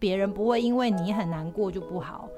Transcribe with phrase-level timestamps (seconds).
[0.00, 2.28] 别人不会因为你很难过就不好。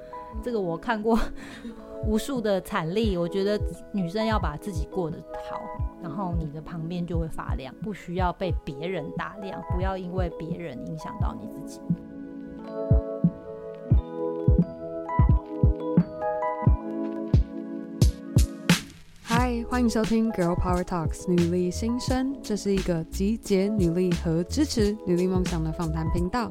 [0.43, 1.19] 这个我看过
[2.07, 3.61] 无数的惨例，我觉得
[3.93, 5.19] 女生要把自己过得
[5.51, 5.61] 好，
[6.03, 11.83] 然后你的旁边就会发亮，不需要被别人打亮，不要因为别人影响到你自己。
[19.21, 26.49] 嗨，欢迎收听《Girl Power Talks》女力新生，这是一个集结女力和支持女力梦想的访谈频道。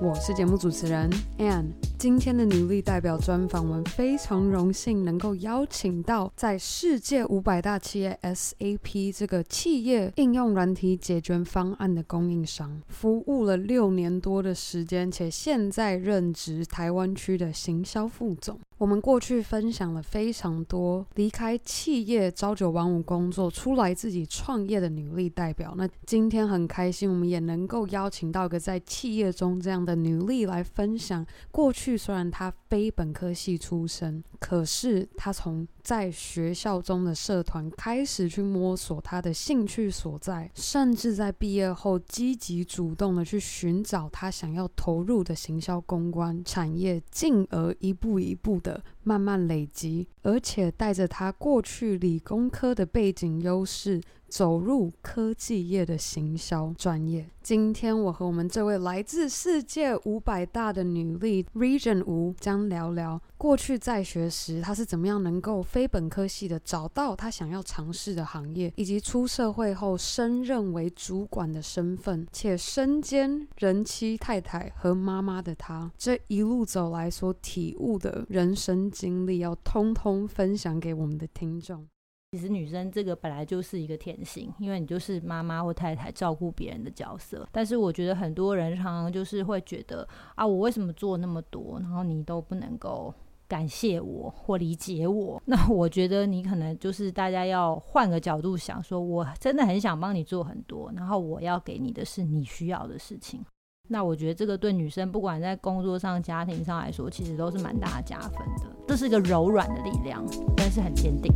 [0.00, 1.08] 我是节目主持人
[1.38, 1.66] Ann。
[1.96, 18.58] 今天的女力代表专访，我们非常荣幸能够邀请到在世界五百大企业 SAP 这个企业应用软体解决方案的供应商，服务了六年多的时间，且现在任职台湾区的行销副总。
[18.76, 25.74] 我们过去分享了非常多离开企业朝九晚五工作出来自己创业的女力代表。
[25.76, 31.24] 那今天很开心，我们也能够邀请到一个在企业中这样的女力来分享。
[31.50, 57.28] 过去虽然她非本科系出身，可是她从在学校中的社团开始去摸索他的兴趣所在，甚至在毕业后积极主动的去寻找他想要投入的行销公关产业，进而一步一步的慢慢累积，而且带着他过去理工科的背景优势，走入科技业的行销专业。
[57.42, 81.86] 今天我和我们这位来自世界五百大的女力 Regent 吴将聊聊过去在学时她是怎么样能够非本科系的找到她想要尝试的行业，以及出社会后升任为主管的身份，且身兼人妻、太太和妈妈的她，这一路走来所体悟的人生经历，要通通分享给我们的听众。
[82.32, 87.46] 其实女生这个本来就是一个天性，因为你就是妈妈或太太照顾别人的角色。
[87.52, 93.14] 但是我觉得很多人常常就是会觉得啊，我为什么做那么多，然后你都不能够
[93.46, 95.40] 感谢我或理解我？
[95.46, 103.44] 那我觉得你可能就是大家要换个角度想，说我真的很想帮你做很多，然后我要给你的是你需要的事情。
[103.86, 108.64] 那我觉得这个对女生不管在工作上、家庭上来说，其实都是蛮大的加分的。
[108.88, 110.24] 这是一个柔软的力量，
[110.56, 111.30] 但是很坚定。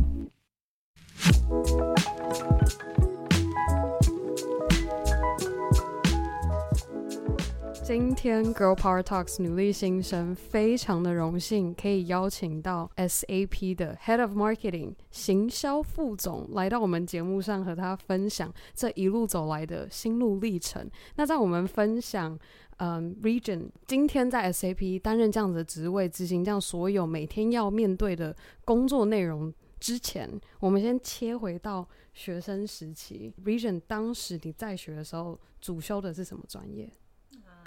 [7.89, 20.87] 今天 Girl Power Talks 努力新生非常的荣幸，可以邀请到 SAP 的 Head of Marketing 行销副总来到我们节目上，和他分享这一路走来的心路历程。
[21.15, 22.37] 那在我们分享，
[22.77, 29.51] 嗯，Region 今天在 SAP 担任这样子的职位，执行这样所有每天要面对的工作内容。
[29.79, 30.29] 之前，
[30.59, 33.33] 我们先切回到学生时期。
[33.43, 36.87] Region 当时你在学的时候，主修的是什么专业？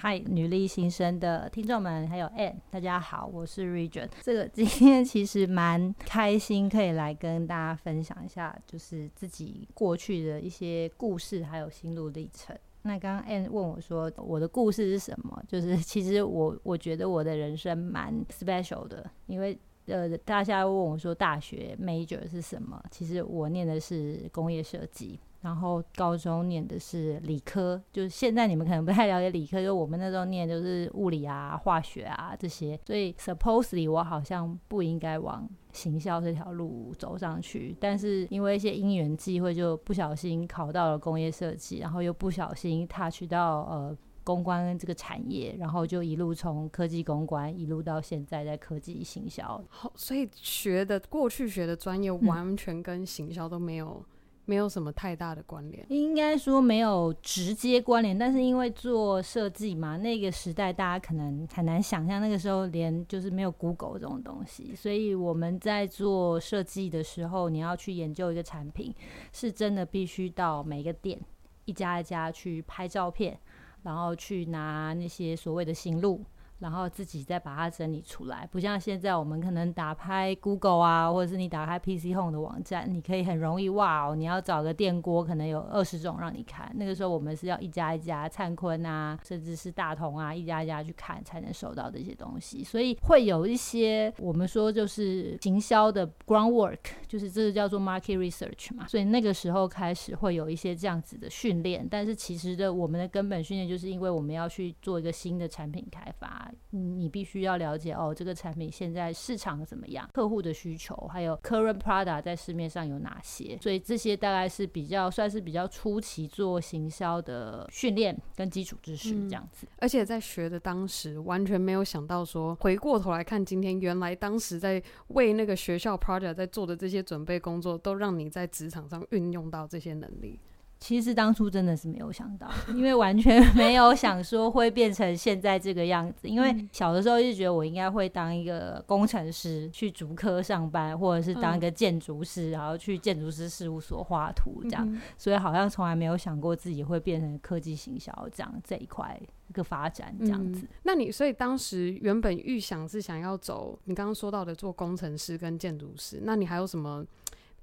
[0.04, 4.08] 嗨，女力新生的听众们，还有 Anne，大家好，我是 Regent。
[4.20, 12.58] 这个今天其实蛮开心，可以来跟大家分享一下，就是自己过去的一些故事，还有心路历程。
[12.82, 15.40] 那刚刚 Anne 问我说，我的故事是什么？
[15.46, 19.56] 就是其实我我觉得我的人生蛮 special 的，因为。
[19.86, 22.80] 呃，大家问我说大学 major 是什么？
[22.88, 43.96] 其实我念的是工业设计，然后高中念的是理科，就是现在你们可能不太了解理科，就我们那时候念就是物理啊、化学啊这些，所以 supposedly 我好像不应该往行销这条路走上去，但是因为一些因缘际会，就不小心考到了工业设计，然后又不小心 touch 到呃。
[44.24, 49.60] 公关这个产业，然后就一路从科技公关一路到现在在科技行销。
[49.68, 54.04] 好，所以学的过去学的专业完全跟行销都没有、嗯、
[54.44, 55.84] 没有什么太大的关联。
[55.88, 68.94] 应该说没有直接关联，但是因为做设计嘛，那个时代大家可能很难想象，那个时候连就是没有 Google 这种东西，所以我们在做设计的时候，你要去研究一个产品，
[69.32, 71.20] 是真的必须到每个店
[71.64, 73.38] 一家一家去拍照片。
[73.84, 76.24] 然后去拿那些所谓的型录。
[76.62, 86.70] 然后自己再把它整理出来，不像现在我们可能打开 Google 啊，或者是你打开 PC Home 的网站，你可以很容易哇哦，你要找个电锅，可能有二十种让你看。
[86.76, 92.62] 那个时候我们是要一家一家灿坤啊，甚至是大同啊，一家一家去看才能收到这些东西。
[92.62, 96.78] 所以会有一些我们说就是行销的 groundwork，
[97.08, 98.86] 就是这个叫做 market research 嘛。
[98.86, 106.51] 所以那个时候开始会有一些这样子的训练，但是其实的我们的根本训练就是因为我们要去做一个新的产品开发。
[106.70, 113.58] 你必须要了解哦，这个产品现在市场怎么样，客户的需求，还有 current product 在市面上有哪些。
[113.60, 119.66] 所以这些大概是比较算是比较初期做行销的训练跟基础知识这样子。
[119.78, 130.40] 而且在学的当时，完全没有想到说，回过头来看，今天原来当时在为那个学校 project 在做的这些准备工作，都让你在职场上运用到这些能力。
[130.82, 136.26] 其实当初真的是没有想到，因为完全 没有想说会变成现在这个样子。
[136.26, 145.00] 因为小的时候一直觉得我应该会当一个工程师，去竹科上班，或者是当一个建筑师，然后去建筑师事务所画图这样。
[145.16, 150.66] 所以好像从来没有想过自己会变成科技行销这样这一块一个发展这样子。
[150.82, 157.06] 那你所以当时原本预想是想要走你刚刚说到的做工程师跟建筑师，那你还有什么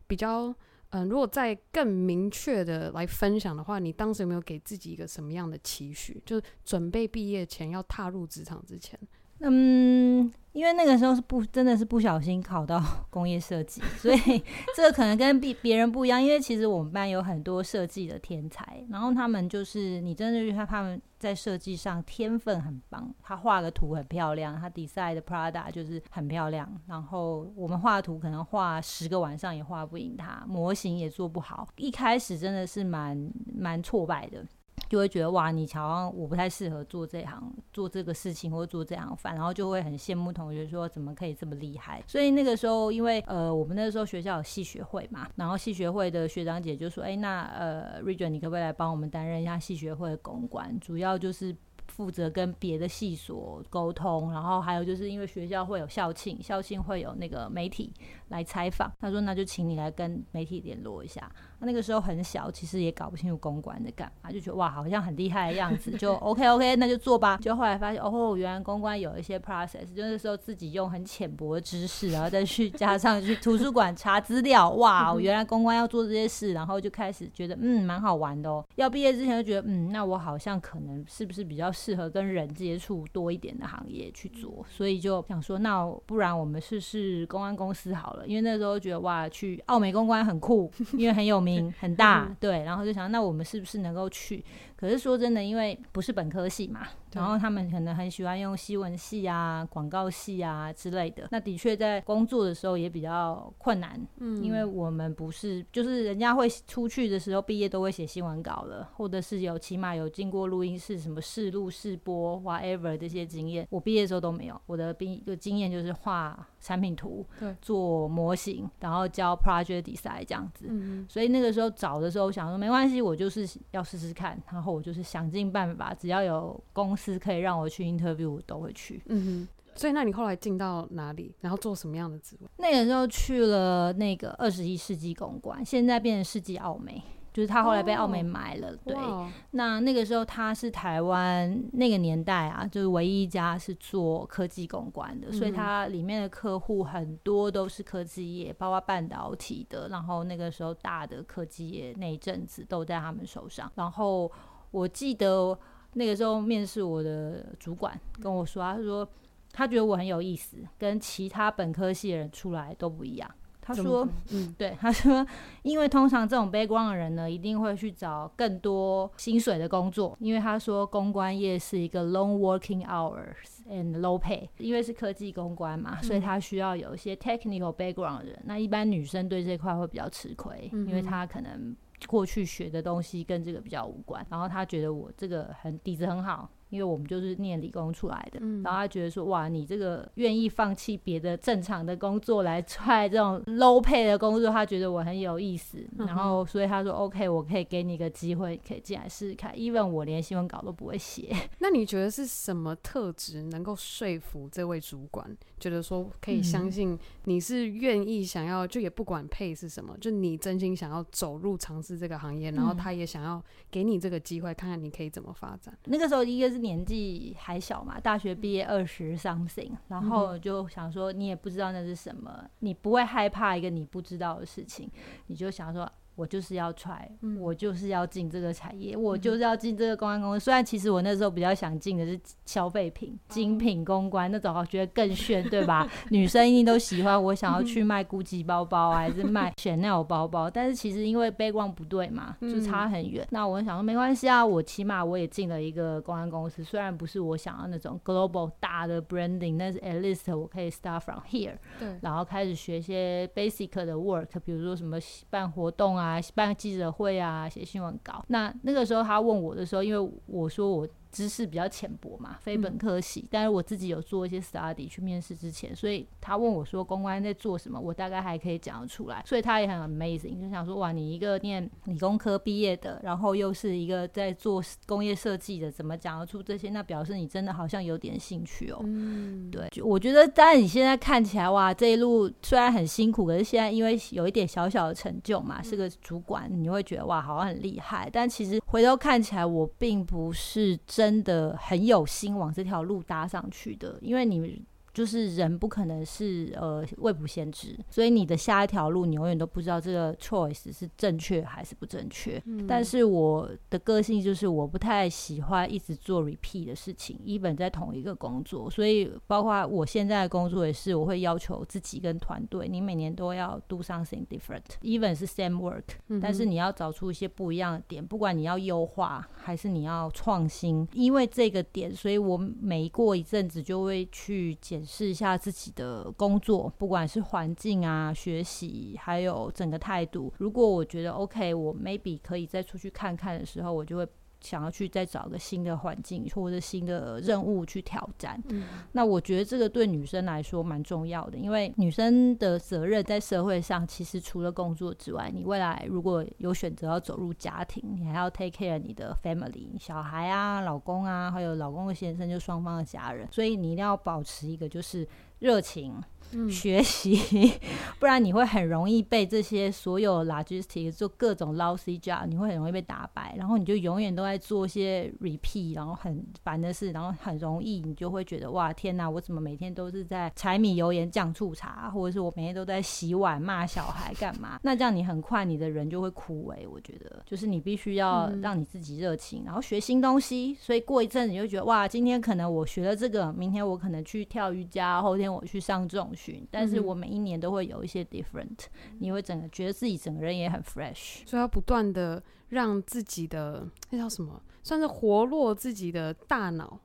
[0.07, 0.55] 比较？
[0.91, 6.21] 嗯，如果再更明确的来分享的话，你当时有没有给自己一个什么样的期许？
[6.25, 8.99] 就是准备毕业前要踏入职场之前。
[9.41, 14.17] 嗯，因为那个时候是不真的是不小心考到 工业设计，所以
[14.75, 16.21] 这个可能跟别别人不一样。
[16.21, 26.69] 因为其实我们班有很多设计的天才，然后他们就是你真的觉得他们在设计上天分很棒，他画的图很漂亮，他 design 的 Prada 就是很漂亮。
[26.87, 34.45] 然后我们画图可能画十个晚上也画不赢他，模型也做不好，一开始真的是蛮蛮挫败的。
[34.89, 42.03] 就会觉得哇，你好像我不太适合做这行，做这个事情或做这行饭，然后就会很羡慕同学说怎么可以这么厉害。
[42.07, 50.77] 所以那个时候，因为呃，我们那时候学校有系学会嘛，然后系学会的学长姐就说，哎，那呃，Region 你可不可以来帮我们担任一下系学会的公关？
[50.79, 51.55] 主要就是。
[51.89, 57.91] 负责跟别的系所沟通，然后还有就是因为学校会有校庆，校庆会有那个媒体
[58.27, 58.89] 来采访。
[58.99, 67.37] 他说：“那就请你来跟媒体联络一下。”那那个时候很小，其实也搞不清楚公关在干嘛，就觉得哇，好像很厉害的样子，就 OK OK，那就做吧。
[67.41, 78.63] 就后来发现哦，原来公关有一些 process，就那时候自己用很浅薄的知识，然后再去加上去图书馆查资料，哇， 原来公关要做这些事，然后就开始觉得嗯，蛮好玩的哦。
[78.75, 81.69] 要毕业之前就觉得嗯，那我好像可能是不是比较。
[81.79, 88.27] 适合跟人接触多一点的行业去做，所以就想说，那不然我们试试公关公司好了。
[88.27, 91.48] 因为那时候觉得哇，去奥美公关很酷，因为很有名
[91.79, 92.63] 很大，对。
[92.63, 94.43] 然后就想，那我们是不是能够去？
[94.79, 96.87] 可是说真的，因为不是本科系嘛。
[97.11, 101.27] 然后他们可能很喜欢用新闻系啊、广告系啊之类的。
[101.31, 113.67] 那的确在工作的时候也比较困难，嗯，因为我们不是，就是人家会出去的时候毕业都会写新闻稿了，或者是有起码有经过录音室，什么试录、试播，whatever 这些经验。
[113.71, 120.67] 我毕业的时候都没有，我的毕就经验就是画产品图，对，做模型，然后教 project design 这样子。
[120.69, 129.01] 嗯，所以那个时候找的时候想说没关系，我就是要试试看，然后我就是想尽办法，只要有公司可以让我去 interview，我都会去。
[129.07, 132.47] 嗯哼，所以那你后来进到哪里，然后做什么样的职位？
[132.57, 137.01] 那个时候去了那个二十一世纪公关，现在变成世纪奥美，
[137.33, 138.69] 就是他后来被奥美买了。
[138.69, 149.87] Oh, 对.那那个时候他是台湾那个年代啊，就是唯一一家是做科技公关的，嗯、所以他里面的客户很多都是科技业，包括半导体的。
[149.89, 153.71] 然后那个时候大的科技业那一阵子都在他们手上。
[153.75, 154.29] 然后
[154.71, 155.57] 我记得。
[155.93, 159.09] 那个时候面试我的主管跟我说，他说
[159.51, 163.27] 他觉得我很有意思，跟其他本科系的人出来都不一样。
[163.59, 165.25] 他说，嗯，对， 他说，
[165.63, 178.39] 因为通常这种 background 的人呢，一定会去找更多薪水的工作，因为他说公关业是一个 long working hours and low pay，因为是科技公关嘛，所以他需要有一些 technical background 的人。
[178.45, 181.75] 那一般女生对这块会比较吃亏，因为她可能。
[182.07, 186.49] 过去学的东西跟这个比较无关，然后他觉得我这个很底子很好。
[186.69, 199.51] 因为我们就是念理工出来的，嗯，然后他觉得说，哇，你这个愿意放弃别的正常的工作来踹这种 low pay 的工作，他觉得我很有意思，嗯、然后所以他说 OK，我可以给你一个机会，可以进来试试看。
[199.55, 201.35] even 我连新闻稿都不会写。
[201.57, 205.27] 那你觉得是什么特质能够说服这位主管，
[205.59, 215.75] 觉得说可以相信你是愿意想要，就也不管 pay 是什么，就你真心想要走入尝试这个行业，然后他也想要给你这个机会，看看你可以怎么发展。
[215.85, 216.59] 那个时候一个是。
[216.59, 224.91] 年纪还小嘛，大学毕业二十 something，然后就想说，你也不知道那是什么，你不会害怕一个你不知道的事情，
[225.27, 225.89] 你就想说。
[226.19, 230.43] 我就是要 try，、嗯、我就是要进这个产业，我就是要进这个公关公司。
[230.43, 235.89] 虽然其实我那时候比较想进的是消费品、精品公关那种，我觉得更炫，对吧？
[236.09, 237.23] 女生一定都喜欢。
[237.23, 240.49] 我想要去卖 GUCCI 包包，还是卖 Chanel 包包？
[240.49, 243.25] 但是其实因为 background 不对嘛，就差很远。
[243.31, 254.97] 那我想说没关系啊，我起码我也进了一个公关公司，虽然不是我想要那种 global 大的 branding，但是 at least 我可以 start from here，对，然后开始学一些 basic 的 work，比如说什么
[255.29, 256.08] 办活动啊。
[256.09, 258.23] 啊，办记者会啊，写新闻稿。
[258.29, 260.87] 那那个时候他问我的时候，因为我说我。
[261.11, 276.69] 知识比较浅薄嘛，非本科系，嗯、但是我自己有做一些 study 去面试之前，所以他问我说公关在做什么，我大概还可以讲得出来，所以他也很 amazing，就想说哇，你一个念理工科毕业的，然后又是一个在做工业设计的，怎么讲得出这些？
[276.69, 278.79] 那表示你真的好像有点兴趣哦。
[278.83, 288.07] 嗯，对，我觉得当然你现在看起来哇，这一路虽然很辛苦，可是现在因为有一点小小的成就嘛，是个主管，你会觉得哇，好像很厉害。
[288.11, 290.77] 但其实回头看起来，我并不是。
[290.99, 294.65] 真的很有心往这条路搭上去的，因为你们。
[294.93, 302.41] 就是人不可能是呃未卜先知，所以你的下一条路你永远都不知道这个 choice 是正确还是不正确。
[302.45, 324.78] 嗯、但是我的个性就是我不太喜欢一直做 repeat 的事情，even 在同一个工作，所以包括我现在的工作也是，我会要求自己跟团队，你每年都要 do something different，even 是 same work，、嗯、但是你要找出一些不一样的点，不管你要优化还是你要创新，因为这个点，所以我每过一阵子就会去检。
[324.85, 330.33] 试一下自己的工作，不管是环境啊、学习，还有整个态度。
[330.37, 334.07] 如果我觉得 OK，我 maybe 可以再出去看看的时候，我就会。
[334.41, 355.07] 想要去再找个新的环境或者新的任务去挑战，嗯、那我觉得这个对女生来说蛮重要的，因为女生的责任在社会上，其实除了工作之外，你未来如果有选择要走入家庭，你还要 take care 你的 family，小孩啊、老公啊，还有老公的先生，就双方的家人，所以你一定要保持一个就是
[355.39, 356.01] 热情。
[356.31, 357.19] 嗯、学习，
[357.99, 374.59] 不然你会很容易被这些所有 logistics 做各种 lousy job，你会很容易被打败，然后你就永远都在做一些 repeat，然后很烦的事，然后很容易你就会觉得哇天哪，我怎么每天都是在柴米油盐酱醋茶，或者是我每天都在洗碗骂小孩干嘛？
[374.63, 376.69] 那这样你很快你的人就会枯萎。
[376.69, 380.55] 我觉得就是你必须要让你自己热情，然后学新东西。
[380.59, 386.11] 所以过一阵你就觉得哇，今天可能我学了这个，明天我可能去跳瑜伽，后天我去上这种。
[386.51, 388.57] 但是我每一年都会有一些 different，
[388.99, 396.79] 你会整个觉得自己整个人也很 fresh，所以要不断的让自己的那叫什么，算是活络自己的大脑，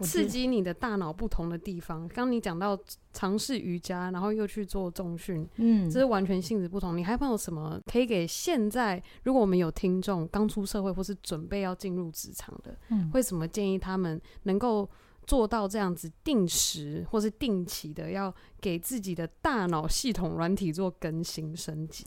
[0.00, 2.06] 刺激你的大脑不同的地方。
[2.08, 2.78] 刚你讲到
[3.12, 6.96] 尝试瑜伽，然后又去做重训，嗯，这是完全性质不同。
[6.96, 14.88] 你还有没有什么可以给现在如果我们有听众刚出社会或是准备要进入职场的，嗯，会什么建议他们能够
[15.26, 22.04] 做到这样子定时或是定期的要给自己的大脑系统软体做更新升级。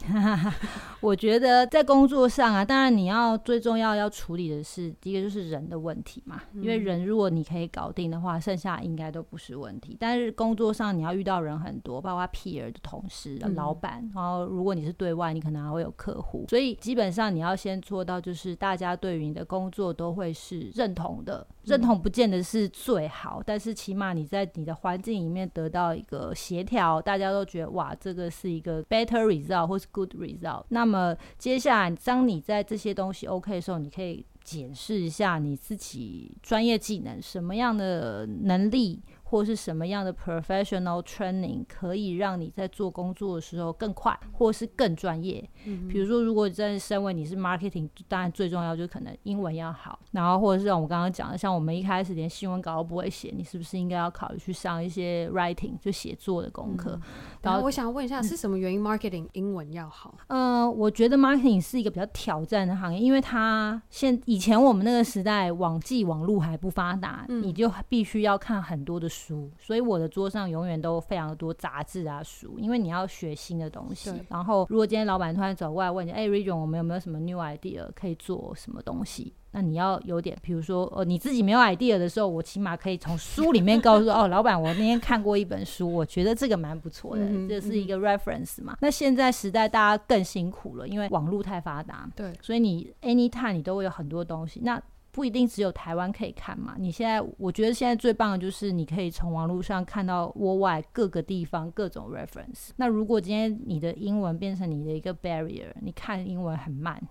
[1.01, 9.97] 我觉得在工作上啊，当然你要最重要要处理的是第一个就是人的问题嘛，因为人如果你可以搞定的话，剩下应该都不是问题。
[9.99, 23.07] 但是工作上你要遇到人很多，包括 peer 的同事、老板，然后如果你是对外，你可能还会有客户，所以基本上你要先做到就是大家对于你的工作都会是认同的，认同不见得是最。
[23.07, 30.63] 好，但是起码你在你的环境里面得到一个协调，大家都觉得哇，这个是一个 better result 或是 good result。
[30.69, 39.01] 那么接下来，当你在这些东西 OK 的时候，你可以检视一下你自己专业技能，什么样的能力。
[39.31, 45.49] 或是什么样的 professional training 可以让你在做工作的时候更快，或是更专业？
[45.63, 56.99] 嗯，比如说，如果在身为你是 marketing，当然最重要就是可能英文要好，然后或者是像我刚刚讲的，像我们一开始连新闻稿都不会写，你是不是应该要考虑去上一些 writing 就写作的功课？
[57.01, 57.01] 嗯、
[57.43, 60.13] 然后我想问一下，是什么原因 marketing 英文要好？
[60.27, 69.51] 嗯、呃，我觉得 marketing 是一个比较挑战的行业，因为它现以前我们那个时代网际网络还不发达，嗯、你就必须要看很多的书。
[69.59, 74.09] 所以我的桌上永远都非常的多杂志啊书，因为你要学新的东西。
[74.29, 79.33] 然后，如果今天老板突然走过来问你，哎、欸、，Region，我们有没有什么 new idea 可以做什么东西？
[79.51, 88.73] 那你要有点，比如说，哦，你自己没有 idea 的时候，我起码可以从书里面告诉， 哦，老板，我那天看过一本书，我觉得这个蛮不错的，嗯、这是一个 reference 嘛。
[88.73, 94.61] 嗯、那现在时代大家更辛苦了，因为网络太发达，对，所以你 anytime 你都会有很多东西。
[94.63, 94.81] 那
[95.11, 96.75] 不一定只有台湾可以看嘛。
[96.77, 102.69] 你现在，我觉得现在最棒的就是你可以从网络上看到国外各个地方各种 reference。
[102.77, 107.01] 那如果今天你的英文变成你的一个 barrier，你看英文很慢。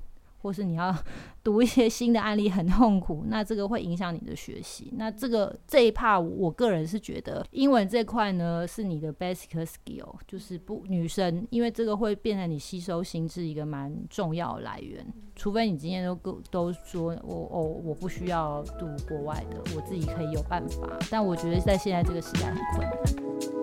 [0.40, 0.94] 或是你要
[1.42, 4.92] 读一些新的案例很痛苦，那这个会影响你的学习。
[4.96, 15.06] 那这个这一怕我个人是觉得英文这块呢是你的 basic skill，就是不女生，因为这个会变成你吸收心智一个蛮重要的来源。
[15.34, 20.98] 除非你今天都都说我哦我不需要读国外的，我自己可以有办法。
[21.10, 23.59] 但我觉得在现在这个时代很困难。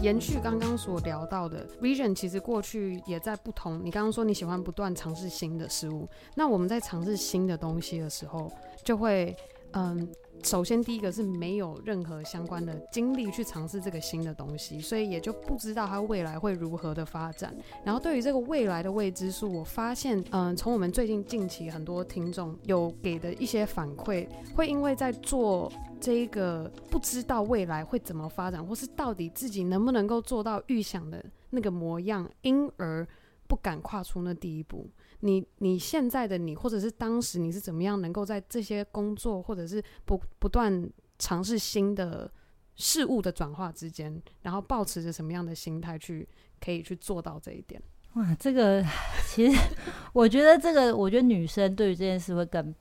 [0.00, 3.84] 延续刚刚所聊到的 vision，其实过去也在不同。
[3.84, 8.50] 你刚刚说你喜欢不断尝试新的事物，那我们在尝试新的东西的时候，
[8.84, 9.36] 就会
[9.72, 10.08] 嗯。
[10.44, 17.52] 首先，第一个是没有任何相关的经历去尝试这个新的东西，所以也就不知道它未来会如何的发展。
[17.84, 25.70] 然后，对于这个未来的未知数，我发现，嗯，从我们最近近期很多听众有给的一些反馈，会因为在做
[26.00, 33.04] 这一个不知道未来会怎么发展，或是到底自己能不能够做到预想的那个模样，因而
[33.48, 34.88] 不敢跨出那第一步。
[35.20, 42.30] 你你现在的你，或者是当时你是怎么样能够在这些工作，或者是不不断尝试新的
[42.76, 46.28] 事物的转化之间，然后抱持着什么样的心态去
[46.60, 47.82] 可以去做到这一点？
[48.14, 48.84] 哇，这个
[49.26, 49.58] 其实
[50.12, 52.74] 我觉得这个，我觉得女生对于这件事会更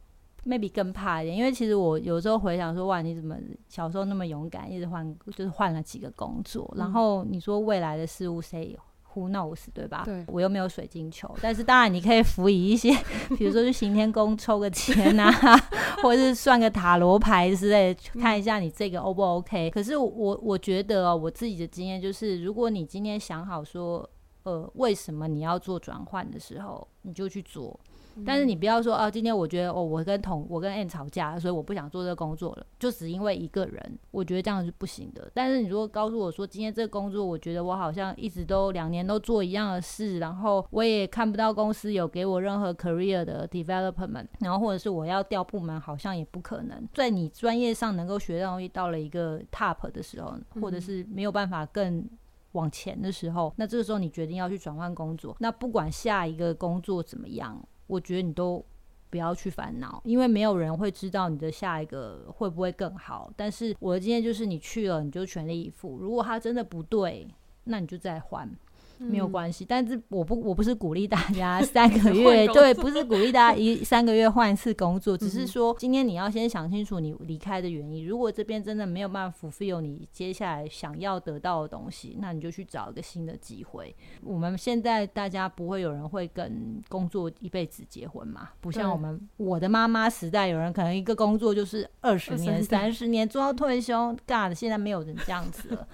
[0.45, 3.35] maybe 更怕一点，因为其实我有时候回想说，哇，你怎么
[3.67, 8.79] 小时候那么勇敢，一直换就是换了几个工作，然后你说未来的事物谁有
[9.17, 10.03] ？Who knows，对吧？
[10.05, 12.91] 对，我又没有水晶球，但是当然你可以辅以一些，
[13.35, 15.31] 比如说去行天宫抽个签啊，
[16.03, 19.71] 或者是算个塔罗牌之类，看一下你这个 O 不 OK。
[19.71, 24.07] 可是我我觉得哦，我自己的经验就是，如果你今天想好说，
[24.43, 27.77] 呃，为什么你要做转换的时候，你就去做。
[28.25, 35.29] 但是你不要说啊，今天我觉得哦，我跟同我跟 Ann 吵架，所以我不想做这个工作了，就只因为一个人，我觉得这样是不行的。
[35.33, 46.87] 但是你如果告诉我说，今天这个工作，我觉得我好像一直都两年都做一样的事，然后我也看不到公司有给我任何 career 的 development，然后或者是我要调部门，好像也不可能。
[46.93, 52.07] 在你专业上能够学到东西到了一个 top 的时候，或者是没有办法更
[52.53, 57.61] 往前的时候，那这个时候你决定要去转换工作，那不管下一个工作怎么样。
[57.87, 58.63] 我觉得你都
[59.09, 63.31] 不要去烦恼，因为没有人会知道你的下一个会不会更好。
[63.35, 65.97] 但是我的经验就是，你去了你就全力以赴。
[65.97, 67.27] 如果他真的不对，
[67.63, 68.49] 那你就再换。
[68.97, 78.05] 没有关系，但是我不我不是鼓励大家三个 月，对，不是鼓励大家一三个月换一次工作，只是说今天你要先想清楚你离开的原因。
[78.05, 83.95] 如果这边真的没有办法 fulfill 你接下来想要得到的东西，那你就去找一个新的机会。
[84.23, 88.49] 我们现在大家不会有人会跟工作一辈子结婚嘛？
[88.61, 94.15] 不像我们我的妈妈时代，有人可能一个工作就是二十年、三十年做到退休。
[94.25, 95.87] God，现在没有人这样子了。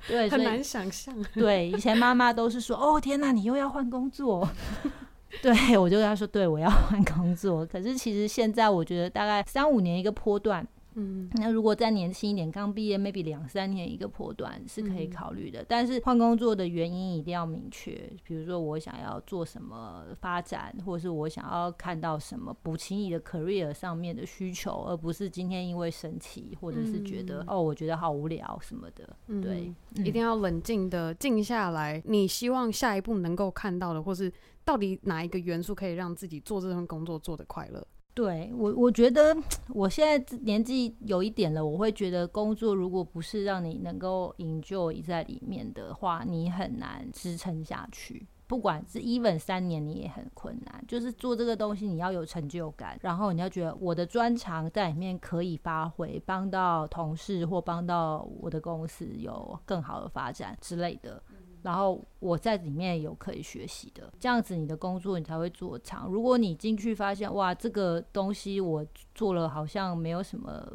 [0.08, 1.14] 对，很难想象。
[1.34, 4.48] 对，以前妈妈都是说：“哦，天哪，你又要换工作。”
[5.40, 10.66] 对，我就跟她说：“对，我要换工作。”可是其实现在，我觉得大概三五年一个波段。
[10.94, 15.62] 嗯，那如果再年轻一点，刚毕业，maybe 两三年一个波段是可以考虑的。
[15.62, 29.16] 嗯、但是换工作的原因一定要明确，比如说我想要做什么发展，或者是我想要看到什么，补齐你的 career 上面的需求，而不是今天因为生气，或者是觉得、嗯、哦，我觉得好无聊什么的。
[29.28, 29.72] 嗯、对，
[30.04, 32.02] 一定要冷静的静下来。
[32.06, 34.32] 你希望下一步能够看到的，或是
[34.64, 37.86] 到底哪一个元素可以让自己做这份工作做得快乐？
[38.12, 39.36] 对我，我觉得
[39.68, 48.26] 我现在年纪有一点了，我会觉得工作如果不是让你能够 enjoy 在里面的话，你很难支撑下去。
[48.46, 50.84] 不管是 even 三年，你也很困难。
[50.88, 61.22] 就是做这个东西，你要有成就感，然后你要觉得我的专长在里面可以发挥，帮到同事或帮到我的公司有更好的发展之类的。
[61.62, 66.08] 然后我在里面有可以学习的，这样子你的工作你才会做长。
[66.08, 70.66] 如果你进去发现哇，这个东西我做了好像没有什么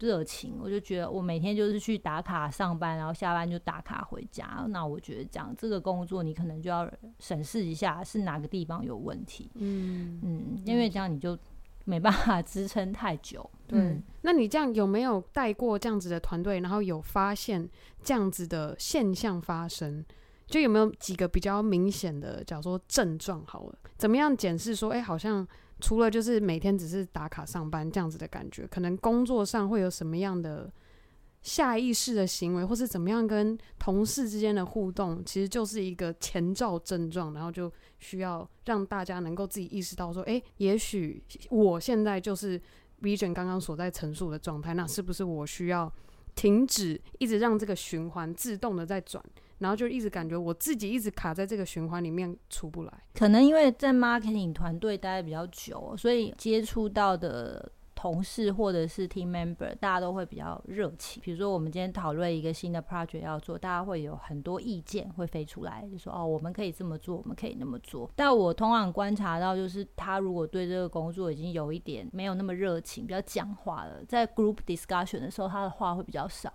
[0.00, 4.66] 热情，我就觉得我每天就是去打卡上班，然后下班就打卡回家。
[4.68, 9.48] 那我觉得这样这个工作你可能就要审视一下是哪个地方有问题。
[9.54, 11.38] 嗯嗯，因为这样你就
[11.84, 13.48] 没办法支撑太久。
[13.68, 17.68] 对，嗯，那你这样有没有带过这样子的团队，然后有发现
[18.02, 20.04] 这样子的现象发生？
[20.46, 25.46] 就有没有几个比较明显的，假如说症状好了，怎么样检视说，哎、好像
[25.80, 30.70] 除了就是每天只是打卡上班这样子的感觉，可能工作上会有什么样的
[31.42, 42.60] 下意识的行为，或是怎么样跟同事之间的互动，其实就是一个前兆症状，然后就需要让大家能够自己意识到说，哎，也许我现在就是
[43.00, 45.92] Vision 刚刚所在陈述的状态，那是不是我需要
[46.36, 49.20] 停止，一直让这个循环自动的在转，
[49.62, 52.92] 然后就一直感觉我自己一直卡在这个循环里面出不来？
[53.14, 57.72] 可能因为在 marketing 团队待得比较久，所以接触到的。
[57.94, 61.22] 同事或者是 team member，大家都会比较热情。
[61.22, 68.10] 比如说，我们今天讨论一个新的 project 要做，大家会有很多意见会飞出来，就说哦，我们可以这么做，我们可以那么做。
[68.16, 76.52] 但我通常观察到，就是他如果对这个工作已经有一点没有那么热情，比较讲话了，在 group discussion 的时候，他的话会比较少。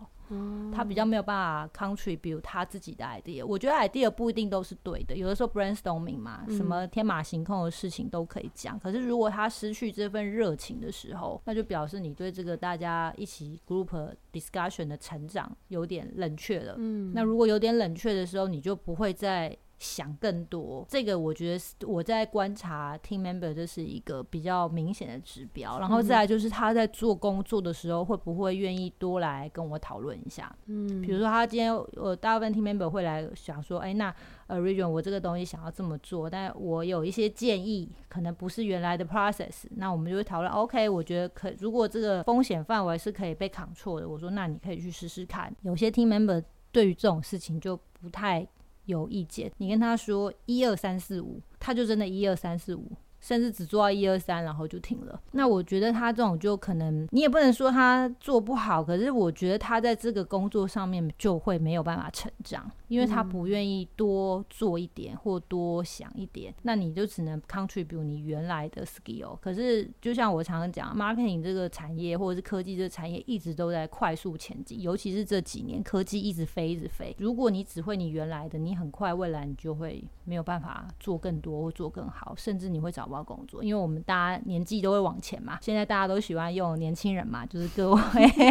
[0.73, 8.79] 他比较没有办法 contribute 他自己的 idea，我觉得 idea 不一定都是对的，有的时候 brainstorming 嘛，什么天马行空的事情都可以讲。
[8.79, 16.75] 可是如果他失去这份热情的时候，那就表示你对这个大家一起 group discussion 的成长有点冷却了。
[16.77, 19.57] 嗯，那如果有点冷却的时候，你就不会再。
[19.79, 34.13] 想更多，这个我觉得我在观察 team member 这是一个比较明显的指标，然后再来就是他在做工作的时候会不会愿意多来跟我讨论一下，嗯，比如说他今天我大部分 team member 会来想说，哎，那
[34.47, 48.47] 呃 Regent 我这个东西想要这么做，但我有一些建议，可能不是原来的 process，那我们就会讨论，OK，我觉得可如果这个风险范围是可以被 control 的，我说那你可以去试试看，有些 team member 对于这种事情就不太。
[48.87, 52.91] 有意见，你跟他说一二三四五，他就真的一二三四五。
[53.19, 55.19] 甚至只做到一二三，然后就停了。
[55.31, 66.53] 那我觉得他这种就可能，你也不能说他做不好，可是我觉得他在这个工作上面就会没有办法成长，因为他不愿意多做一点或多想一点。
[66.63, 69.37] 那你就只能 contribute 你原来的 skill。
[69.41, 77.15] 可是就像我常常讲，marketing 这个产业或者是科技这个产业一直都在快速前进，尤其是这几年科技一直飞一直飞。
[77.19, 85.57] 如果你只会你原来的，你很快未来你就会没有办法做更多或做更好，甚至你会找不到工作，因为我们大家年纪都会往前嘛。
[85.61, 88.01] 现在大家都喜欢用年轻人嘛，就是各位。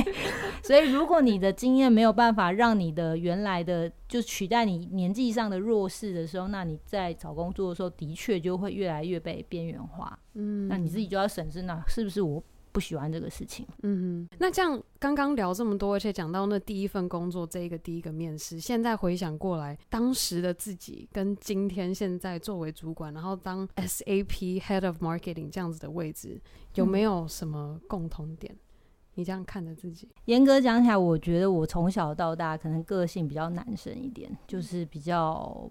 [0.62, 10.18] 所以如果你的经验没有办法让你的原来的就取代你年纪上的弱势的时候，那你在找工作的时候的确就会越来越被边缘化。
[10.34, 26.38] 嗯，那你自己就要审视，那是不是我不喜欢这个事情，嗯哼，那这样刚刚聊这么多，而且讲到那第一份工作这一个第一个面试，现在回想过来，当时的自己跟今天现在作为主管，然后当 SAP Head of Marketing 这样子的位置，
[26.74, 28.52] 有没有什么共同点？
[28.52, 28.58] 嗯、
[29.16, 35.68] 你这样看着自己，严格讲起来，我觉得我从小到大可能个性比较男生一点，就是比较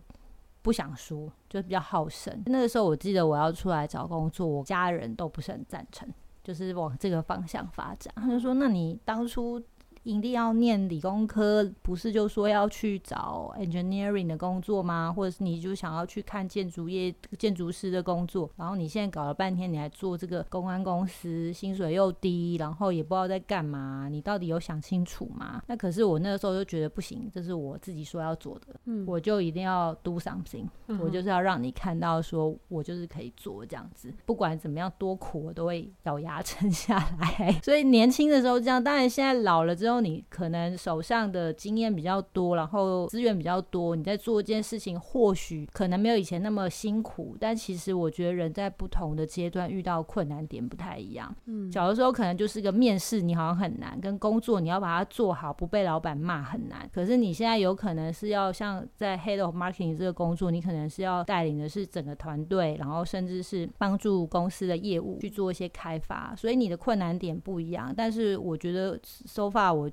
[0.61, 2.43] 不想输，就比较好胜。
[2.47, 6.07] 那个时候我记得我要出来找工作，我家人都不是很赞成。
[6.43, 9.59] 就是往这个方向发展，他就说：“那你当初。”
[10.05, 15.11] 一定要念理工科，不是就说要去找 engineering 的工作吗？
[15.11, 18.47] 或者是你就想要去看建筑业建筑师的工作？
[18.55, 24.07] 然后你现在搞了半天，你还做这个公安公司，薪水又低，然后也不知道在干嘛。
[24.07, 25.59] 你到底有想清楚吗？
[25.65, 37.51] 那可是我那个时候就觉得不行，这是我自己说要做的，嗯，我就一定要 do something，嗯，我就是要让你看到，说我就是可以做这样子，不管怎么样多苦，我都会咬牙撑下来。
[37.65, 39.94] 所以年轻的时候这样，当然现在老了之后。
[40.01, 47.35] 你可能手上的经验比较多，然后资源比较多，你在做一件事情，或许可能没有以前那么辛苦。
[47.39, 51.33] 但其实我觉得人在不同的阶段遇到困难点不太一样。
[51.45, 56.89] 嗯，小的时候可能就是个面试，你好像很难；跟工作你要把它做好，不被老板骂很难。
[56.93, 66.35] 可是你现在有可能是要像在 Head of Marketing 这个工作，你可能是要带领的是整个团队，然后甚至是帮助公司的业务去做一些开发。
[66.35, 67.93] 所以你的困难点不一样。
[67.95, 69.84] 但是我觉得 so far 我。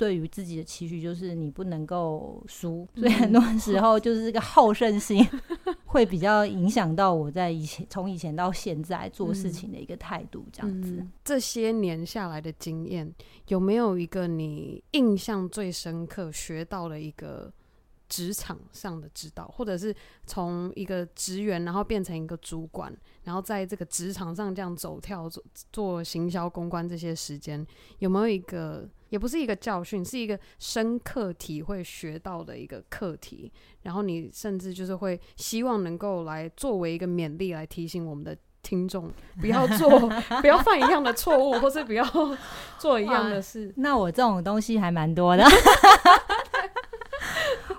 [0.00, 5.22] 对于自己的期许就是你不能够输，所以很多时候就是这个好胜心
[5.84, 10.92] 会比较影响到我在以前从以前到现在做事情的一个态度，这样子。
[10.92, 13.14] 嗯，这些年下来的经验，
[13.48, 17.52] 有没有一个你印象最深刻、学到的一个？
[18.10, 19.94] 职场上的指导，或者是
[20.26, 25.42] 从一个职员，然后变成一个主管，然后在这个职场上这样走跳做
[25.72, 27.64] 做行销公关这些时间，
[28.00, 33.50] 有没有一个也不是一个教训，是一个深刻体会学到的一个课题？
[33.82, 39.88] 然后你甚至就是会希望能够来作为一个勉励，来提醒我们的听众不要做，
[40.42, 42.04] 不要犯一样的错误，或是不要
[42.76, 43.72] 做一样的事。
[43.76, 45.44] 那我这种东西还蛮多的。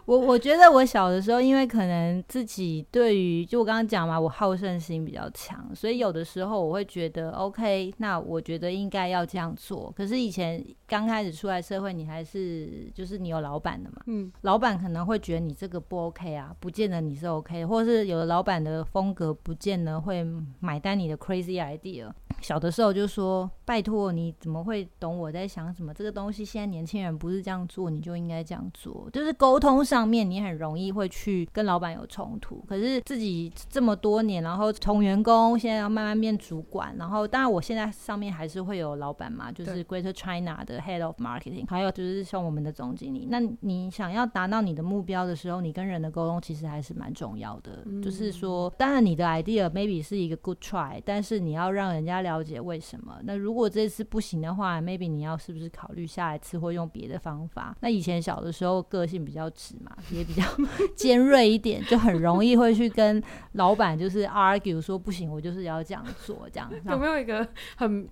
[0.05, 9.93] 我我觉得我小的时候，因为可能自己对于就我刚刚讲嘛，我好胜心比较强，所以有的时候我会觉得 OK，那我觉得应该要这样做。
[9.95, 20.25] 可是以前刚开始出来社会，你还是就是你有老板的嘛，嗯，老板可能会觉得你这个不 OK 啊，不见得你是 OK，或是有的老板的风格不见得会
[20.59, 22.11] 买单你的 crazy idea。
[22.41, 25.93] 小的时候就说：“拜托，你怎么会懂我在想什么？
[25.93, 29.07] 这个东西现在年轻人不是这样做，你就应该这样做。
[29.13, 32.63] 就是沟通上面，你很容易会去跟老板有冲突。
[32.67, 43.27] 可是自己这么多年，然后从员工现在要慢慢变主管，然后当然我现在上面还是会有老板嘛，就是 Greater China 的 Head of Marketing，还有就是像我们的总经理。
[43.29, 47.83] 那你想要达到你的目标的时候，你跟人的沟通其实还是蛮重要的。
[47.85, 52.30] 嗯、就是说，当然你的 idea maybe 是一个 good try，但是你要让人家了。
[52.31, 53.19] 了解为什么？
[53.23, 57.75] 那如果这次不行的话，maybe 你要是不是考虑下一次或用别的方法？
[57.81, 60.43] 那以前小的时候个性比较直嘛，也比较
[60.95, 63.21] 尖锐一点，就很容易会去跟
[63.53, 66.71] 老板就是 argue 说不行，我就是要这样做，这样。
[66.89, 68.07] 有没有一个很？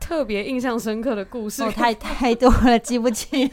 [0.00, 3.48] 特别印象深刻的故事，哦、太太多了，记不清。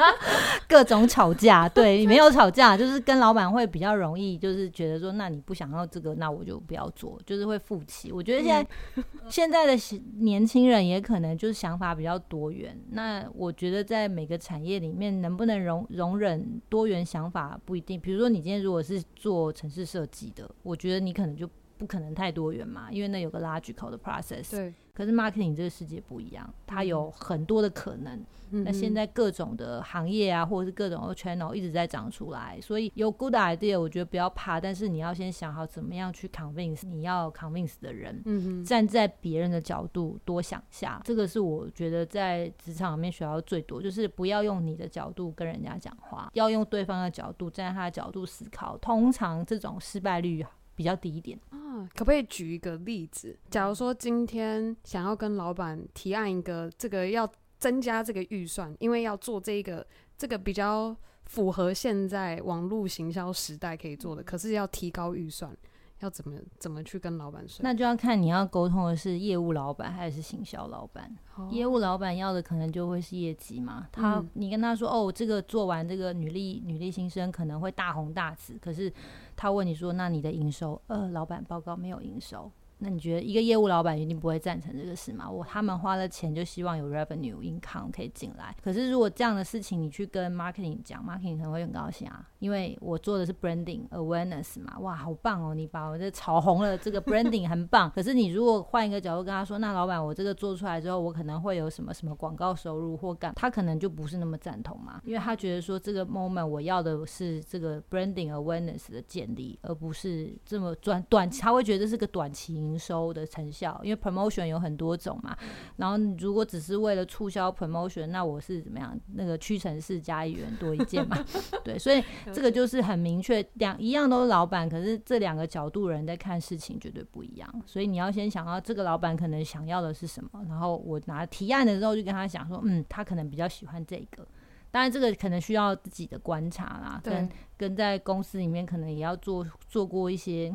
[0.68, 8.12] 各种吵架，对，没有吵架，就是跟老板会比较容易，就是觉得说，那你不想要这个，那我就不要做，就是会负气。
[8.12, 9.72] 我觉得现在、嗯、 现在的
[10.18, 12.78] 年轻人也可能就是想法比较多元。
[12.90, 17.98] 那我觉得在每个产业里面，能不能容容忍多元想法不一定。
[17.98, 21.48] 比如说，你今天如果是做城市设计的，我觉得你可能就
[21.78, 24.50] 不可能太多元嘛，因为那有个 logical 的 process。
[24.50, 24.74] 对。
[24.98, 28.20] 可是 marketing 这个世界不一样，它有很多的可能。
[28.50, 38.20] 嗯、那现在各种的行业啊，或者是各种的 channel 一直在长出来，所以有 good idea，我觉得不要怕，但是你要先想好怎么样去 convince 你要 convince 的人。
[38.24, 48.76] 嗯哼，站在别人的角度多想下，这个是我觉得在职场里面学到最多，就是不要用你的角度跟人家讲话，要用对方的角度，站在他的角度思考。
[48.78, 50.42] 通常这种失败率
[50.78, 53.36] 比较低一点啊，可不可以举一个例子？
[53.50, 59.84] 假如说今天想要跟老板提案一个这个要增加这个预算，因为要做这个
[60.16, 65.52] 这个比较符合现在网络行销时代可以做的，可是要提高预算。
[66.00, 67.60] 要怎么怎么去跟老板说？
[67.64, 71.12] 那就要看你要沟通的是业务老板还是行销老板。
[71.36, 71.52] Oh.
[71.52, 73.88] 业务老板要的可能就会是业绩嘛。
[73.90, 78.92] 他，嗯、你跟他说哦，这个做完这个女力女力新生可能会大红大紫，可是
[79.40, 80.82] 他问你说，那你的营收？
[80.88, 82.50] 呃，老板报告没有营收。
[82.80, 85.28] 那你觉得一个业务老板一定不会赞成这个事吗？
[85.28, 88.54] 我他们花了钱就希望有 revenue income 可以进来。
[88.62, 97.90] 可是如果这样的事情你去跟 marketing 讲，marketing 可能会很高兴啊，因为我做的是 branding awareness 嘛，哇，好棒哦，你把我这炒红了，这个 branding 很棒。
[97.90, 112.67] 可是你如果换一个角度跟他说，那老板我这个做出来之后，我可能会有什么什么广告收入或干，他可能就不是那么赞同嘛，因为他觉得说这个 moment 我要的是这个 branding awareness 的建立，而不是这么短短，他会觉得这是个短期。
[112.68, 115.36] 营收的成效，因为 promotion 有很多种嘛，
[115.76, 118.98] 然后如果只是为了促销 promotion，那我是怎么样？
[119.14, 121.16] 那个屈臣氏加一元多一件嘛，
[121.64, 122.02] 对，所以
[122.32, 134.26] 这个就是很明确，两一样都是老板，可是这两个角度人在看事情绝对不一样，所以你要先想到这个老板可能想要的是什么，然后我拿提案的时候就跟他讲说，嗯，他可能比较喜欢这个，
[134.70, 140.54] 当然这个可能需要自己的观察啦，跟跟在公司里面可能也要做做过一些。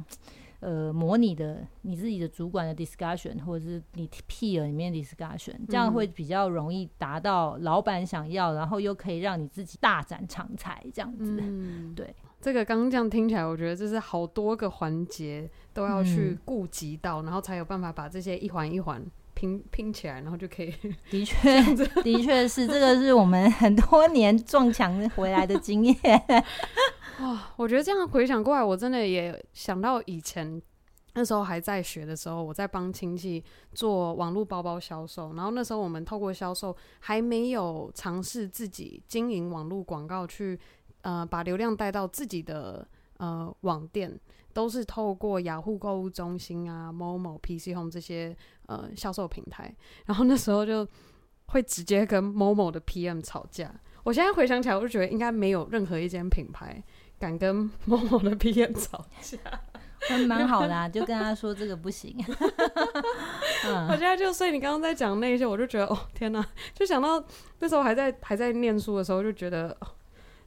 [0.64, 11.38] 呃，模拟的你自己的主管的 discussion，或者是你 peer 里面 discussion，这样会比较容易达到老板想要，然后又可以让你自己大展长才，这样子。
[11.42, 20.74] 嗯， 对，这个刚刚这样听起来，我觉得这是好多个环节都要去顾及到，嗯，然后才有办法把这些一环一环拼拼起来，然后就可以。
[21.12, 21.62] 的确，
[22.04, 25.96] 的确是这个是我们很多年撞墙回来的经验。
[27.20, 30.62] 哇、我觉得这样回想过来，我真的也想到以前
[31.14, 40.60] 那时候还在学的时候，我在帮亲戚做网络包包销售，然后那时候我们透过销售还没有尝试自己经营网络广告去，
[41.02, 44.20] 呃，把流量带到自己的呃网店，
[44.52, 49.74] 都是透过雅虎购物中心啊、Momo、PC Home 这些呃销售平台，
[50.08, 50.88] 然后那时候就
[51.48, 53.72] 会直接跟 Momo 的 PM 吵架。
[54.04, 56.84] 我现在回想起来，我就觉得应该没有任何一间品牌。
[57.24, 57.56] 敢跟
[57.86, 59.38] 某某的 PM 吵架，
[60.10, 62.14] 还 蛮好的啊，就跟他说这个不行。
[63.66, 67.24] 嗯、我现在就，所以你刚刚在讲那些，我就觉得哦天哪，就想到
[67.60, 69.76] 那时候还在还在念书的时候，就觉得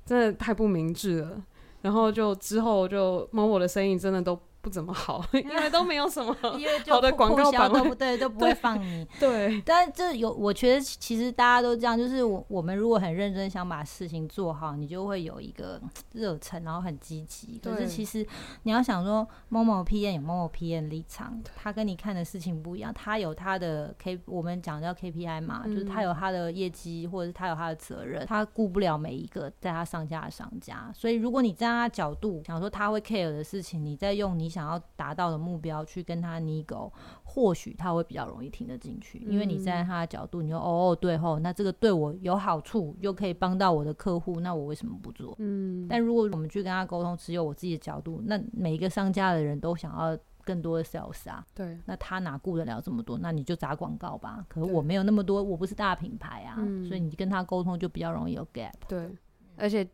[0.05, 1.43] 真的太不明智了。
[1.81, 6.37] 然后就之后就某某的生意真的都不怎么好， 因为都没有什么
[6.91, 9.07] 好的广告版，都不对，都不会放你。
[9.21, 15.81] 对，但这有，我觉得其实大家都这样，就是我我们如果很认真想把事情做好，你就会有一个
[16.15, 17.61] 热忱，然后很积极。
[17.63, 18.27] 可是其实
[18.65, 30.91] 你要想说，某某 P，N 有某某 P，N 立场，他跟你看的事情不一样，他有他的 K，我们讲叫 KPI 嘛，就是他有他的业绩，或者是他有他的责任，他顾不了每一个在他上架的商家。
[30.93, 36.91] 所以如果你站在他角度想说他会 care 的事情，你在用你想要达到的目标去跟他 nego，
[37.23, 45.35] 或许他会比较容易听得进去，因为你站在他的角度，你就哦哦对吼，那这个对我有好处，又可以帮到我的客户，那我为什么不做？
[45.41, 53.19] 嗯，但如果我们去跟他沟通，只有我自己的角度，那每一个商家的人都想要更多的 sales 啊，对，那他哪顾得了这么多？
[53.19, 54.43] 那你就砸广告吧。
[54.49, 56.57] 可是我没有那么多，我不是大品牌啊，
[56.89, 58.73] 所以你跟他沟通就比较容易有 gap。
[58.89, 59.15] 对，
[59.57, 59.87] 而且。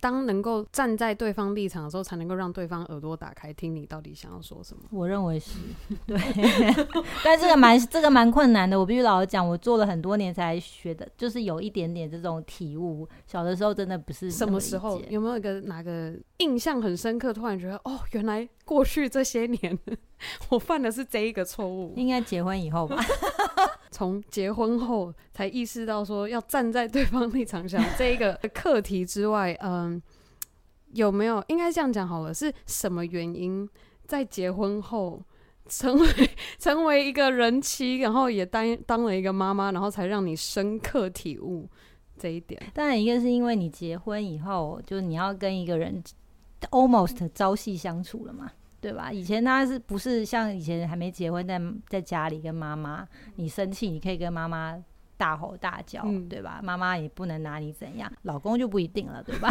[0.00, 4.82] 当能够站在对方立场的时候，才能够让对方耳朵打开，听你到底想要说什么。
[4.90, 5.58] 我认为是
[6.06, 6.16] 对，
[7.24, 8.78] 但这个蛮这个蛮困难的。
[8.78, 13.08] 我必须老实讲，我做了很多年才学的，就是有一点点这种体悟。
[13.26, 17.32] 小的时候真的不是什么时候，有没有一个哪个印象很深刻？
[17.32, 19.78] 突然觉得哦，原来过去这些年
[20.50, 21.94] 我犯的是这一个错误。
[21.96, 22.96] 应该结婚以后吧。
[23.90, 30.00] 从结婚后才意识到说要站在对方立场想这一个课题之外， 嗯，
[30.92, 32.34] 有没有应该这样讲好了？
[32.34, 33.66] 是什么原因
[34.06, 35.22] 在结婚后
[35.68, 36.08] 成为
[36.58, 41.66] 成为一个人妻，然后也当当了一个妈妈，然后才让你深刻体悟
[42.18, 42.60] 这一点？
[42.74, 46.02] 当然，一个是因为你结婚以后，就是你要跟一个人
[46.70, 48.50] almost 朝夕相处了嘛。
[48.78, 49.10] 对吧？
[49.10, 54.80] 以前他是不是像以前还没结婚，在在家里跟妈妈，你生气你可以跟妈妈
[55.16, 56.60] 大吼大叫，嗯、对吧？
[56.62, 59.48] 妈妈也不能拿你怎样，老公就不一定了，对吧？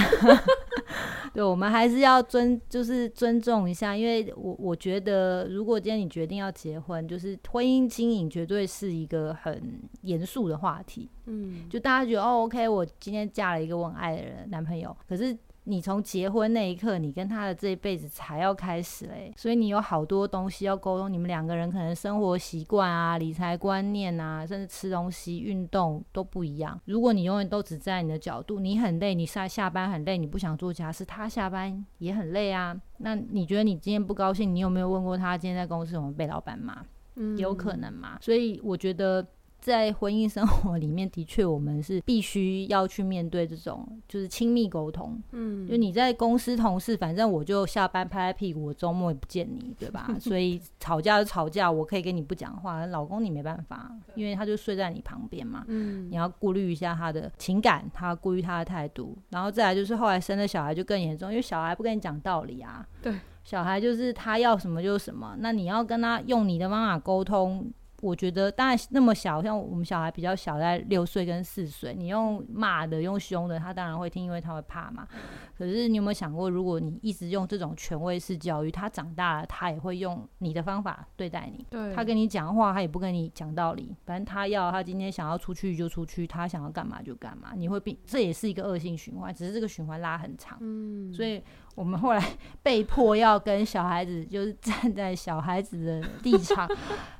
[1.33, 11.09] 对，我们还是要尊，就是尊重一下，因为我我觉得，如果今天你决定要结婚，就是婚姻经营绝对是一个很严肃的话题。
[11.25, 15.37] 嗯，就大家觉得哦，OK，我今天嫁了一个我很爱的人男朋友，可是。
[15.67, 21.11] 你从结婚那一刻，你跟他的这一辈子才要开始嘞，所以你有好多东西要沟通。
[21.11, 26.79] 你们两个人可能生活习惯啊、理财观念啊，甚至吃东西、运动都不一样。
[26.85, 32.79] 如果你永远都只在你的角度，你很累，你下下班很累，你不想做家事，他下班也很累啊。
[32.99, 36.85] 那你觉得你今天不高兴，你有没有问过他今天在公司有没有被老板骂？
[37.15, 38.19] 嗯，有可能嘛。
[38.21, 39.25] 所以我觉得。
[39.65, 45.19] 在婚姻生活里面，的确我们是必须要去面对这种就是亲密沟通。
[45.31, 50.07] 嗯，就你在公司同事，反正我就下班拍拍屁股，我周末也不见你，对吧？
[50.21, 52.85] 所以吵架就吵架，我可以跟你不讲话。
[52.85, 55.65] 老公你没办法，因为他就睡在你旁边嘛。
[55.67, 62.85] 嗯，你要顾虑一下他的情感，他顾虑他的态度，然后再来就是后来生了小孩就更严重，因为小孩不跟你讲道理啊。
[63.01, 63.11] 对，
[63.43, 67.67] 小孩就是他要什么就是什么，那你要跟他用你的方法沟通。
[68.05, 75.07] 我觉得当然那么小，像我们小孩比较小，在六岁跟四岁，你用骂的、用凶的，他当然会听，因为他会怕嘛。
[75.57, 81.65] 可是你有没有想过，如果你一直用这种权威式教育，他长大了，他也会用你的方法对待你。
[81.69, 87.53] 对，他跟你讲话，他也不跟你讲道理，反正他要他今天想要出去就出去，他想要干嘛就干嘛。
[87.55, 90.57] 你会变，这也是一个恶性循环，只是这个循环拉很长。
[90.61, 91.41] 嗯，所以
[91.75, 92.23] 我们后来
[92.63, 96.67] 被迫要跟小孩子，就是站在小孩子的立场。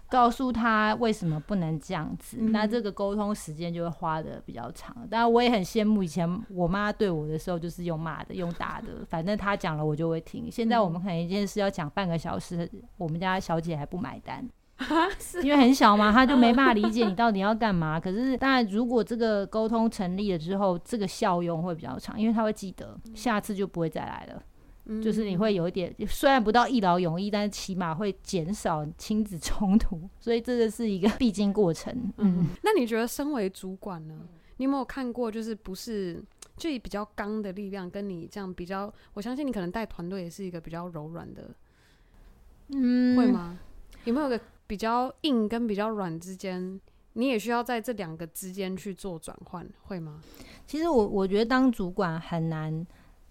[0.07, 4.95] 告诉他为什么不能这样子，嗯、那这个沟通时间就会花的比较长。
[5.09, 10.49] 当然，我也很羡慕以前我妈对我的时候，就是用骂的、用打的，反正她讲了我就会听。
[10.49, 14.47] 现在我们可能一件事要讲半个小时，我们家小姐还不买单，
[15.41, 17.97] 因为很小嘛，他就没办法理解你到底要干嘛。
[18.01, 24.43] 可是，当然，如果这个沟通成立了之后，这个效用会比较长，因为他会记得，下次就不会再来了。
[25.01, 31.91] 就是你会有一点，虽然不到一劳永逸，但是起码会减少亲子冲突， 所以这个是一个 必经过程。
[32.17, 34.13] 嗯，嗯，那你觉得身为主管呢？
[34.57, 36.23] 你有没有看过，就是不是
[36.55, 38.93] 就以比较刚的力量，跟你这样比较？
[39.13, 41.49] 我相信你可能带团队也是一个比较柔软的，
[42.67, 43.57] 嗯，会吗？
[44.03, 46.79] 有没有个比较硬跟比较软之间，
[47.13, 50.21] 你也需要在这两个之间去做转换，会吗？
[50.65, 52.85] 其实我我觉得当主管很难。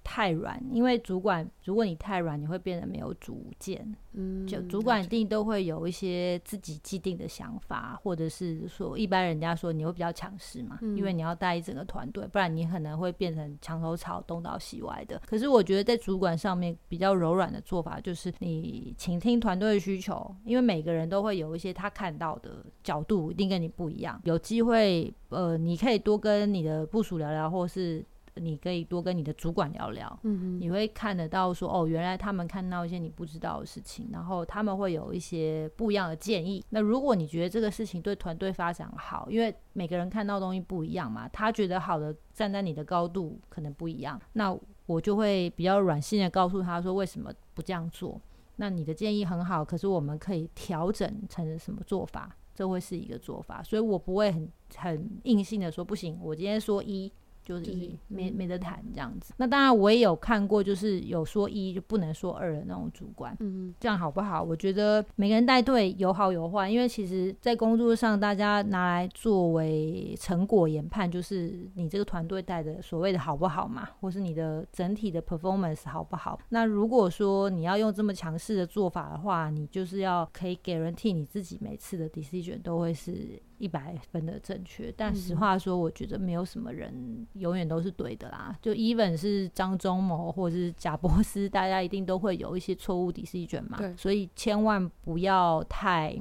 [0.05, 3.97] 太软，因为主管，如果你太软，你会变得没有主见。
[4.13, 15.21] 嗯，就主管一定都会有一些自己既定的想法，或者是说，一般人家说你会比较强势嘛，嗯、因为你要带一整个团队，不然你可能会变成墙头草、东倒西歪的。
[15.27, 24.21] 可是我觉得在主管上面比较柔软的做法，就是你倾听团队的需求，因为每个人都会有一些他看到的角度，一定跟你不一样。
[24.25, 28.05] 有机会，呃，你可以多跟你的部署聊聊，或是。
[28.37, 36.65] 你可以多跟你的主管聊聊，嗯哼，你会看得到说哦，原来他们看到一些你不知道的事情，然后他们会有一些不一样的建议。
[36.71, 48.21] 那如果你觉得这个事情对团队发展好，因为每个人看到东西不一样嘛，他觉得好的站在你的高度可能不一样，那我就会比较软性的告诉他说为什么不这样做。
[48.57, 52.37] 那你的建议很好，可是我们可以调整成什么做法？
[52.53, 56.19] 这会是一个做法，所以我不会很很硬性的说不行。
[56.21, 57.13] 我今天说一。
[57.45, 64.43] 就是一、嗯、没没得谈这样子，那当然我也有看过，就是有说一就不能说二的那种主管，嗯嗯，这样好不好？
[64.43, 76.41] 我觉得每个人带队有好有坏，因为其实在工作上大家拿来作为成果研判，就是你这个团队带的所谓的好不好嘛，或是你的整体的 performance 好不好？
[76.49, 83.41] 那如果说你要用这么强势的做法的话，你就是要可以 guarantee 你自己每次的 decision 都会是。
[83.59, 88.57] 一百分的正确，但实话说，我觉得没有什么人永远都是对的啦。
[88.61, 93.79] 就 even 是张忠谋或者是贾伯斯，大家一定都会有一些错误 decision 嘛。
[93.79, 96.17] 对，所以千万不要太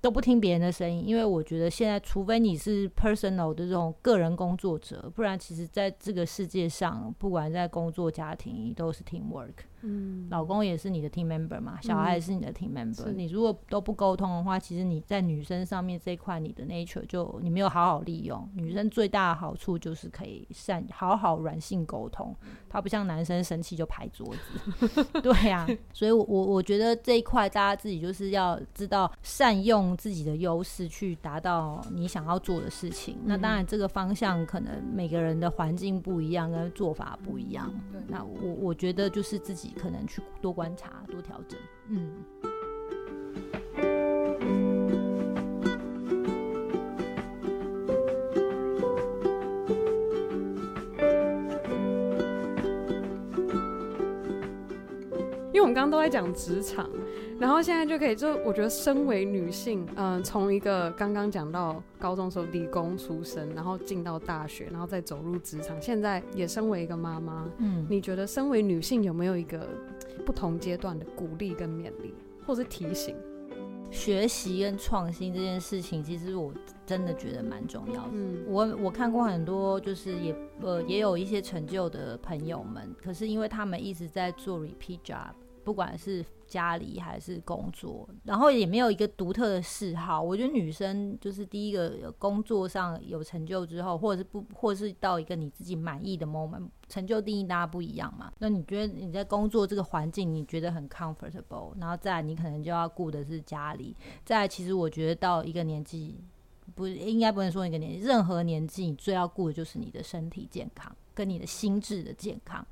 [0.00, 9.54] 都不听别人的声音，因为我觉得现在，除非你是 personal 的这种个人工作者，不然其实在这个世界上，不管在工作、家庭，都是 teamwork。
[9.82, 13.04] 嗯，老公也是你的 team member 嘛，小孩也是你的 team member。
[13.04, 18.48] 嗯、你如果都不沟通的话，其实你在女生上面这一块，你的 nature 就你没有好好利用。
[18.54, 22.34] 女生最大的好处就是可以善好好软性沟通，
[22.68, 25.04] 她不像男生生气就拍桌子。
[25.22, 33.18] 对呀、啊，所以我我我觉得这一块大家自己就是要知道善用自己的优势去达到你想要做的事情。
[33.24, 37.72] 那当然这个方向可能每个人的环境不一样，跟做法不一样。
[37.92, 39.66] 对，那我我觉得就是自己。
[39.78, 41.58] 可能去多观察、多调整，
[41.88, 42.24] 嗯。
[55.52, 56.90] 因为我们刚刚都在讲职场。
[57.38, 69.68] 然后现在就可以，就我觉得身为女性，嗯、呃，从一个刚刚讲到高中时候理工出身，然后进到大学，然后再走入职场，现在也身为一个妈妈，嗯，你觉得身为女性有没有一个
[70.24, 72.14] 不同阶段的鼓励跟勉励，
[72.46, 73.14] 或是提醒？
[73.88, 76.52] 学习跟创新这件事情，其实我
[76.84, 78.10] 真的觉得蛮重要的。
[78.12, 85.30] 嗯，我我看过很多，就是也呃也有一些成就的朋友们，可是因为他们一直在做 repeat job，
[85.66, 90.22] 不管是家里还是工作，然后也没有一个独特的嗜好。
[90.22, 98.32] 我觉得女生就是第一个工作上有成就之后，或者是不，或是到一个你自己满意的 moment，成就定义大家不一样嘛。
[98.38, 103.96] 那你觉得你在工作这个环境，你觉得很 comfortable，然后再来你可能就要顾的是家里。
[104.24, 106.16] 再来，其实我觉得到一个年纪，
[106.76, 110.94] 不应该不能说一个年纪，任何年纪你最要顾的就是你的身体健康。
[111.16, 112.64] 跟你的心智的健康，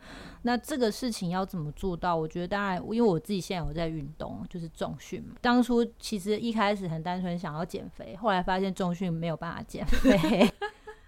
[0.43, 2.15] 那这个事情要怎么做到？
[2.15, 5.37] 我觉得当然，因为我自己现在有在运动，就是重训嘛。
[5.41, 10.47] 当初其实一开始很单纯想要减肥，后来发现重训没有办法减肥，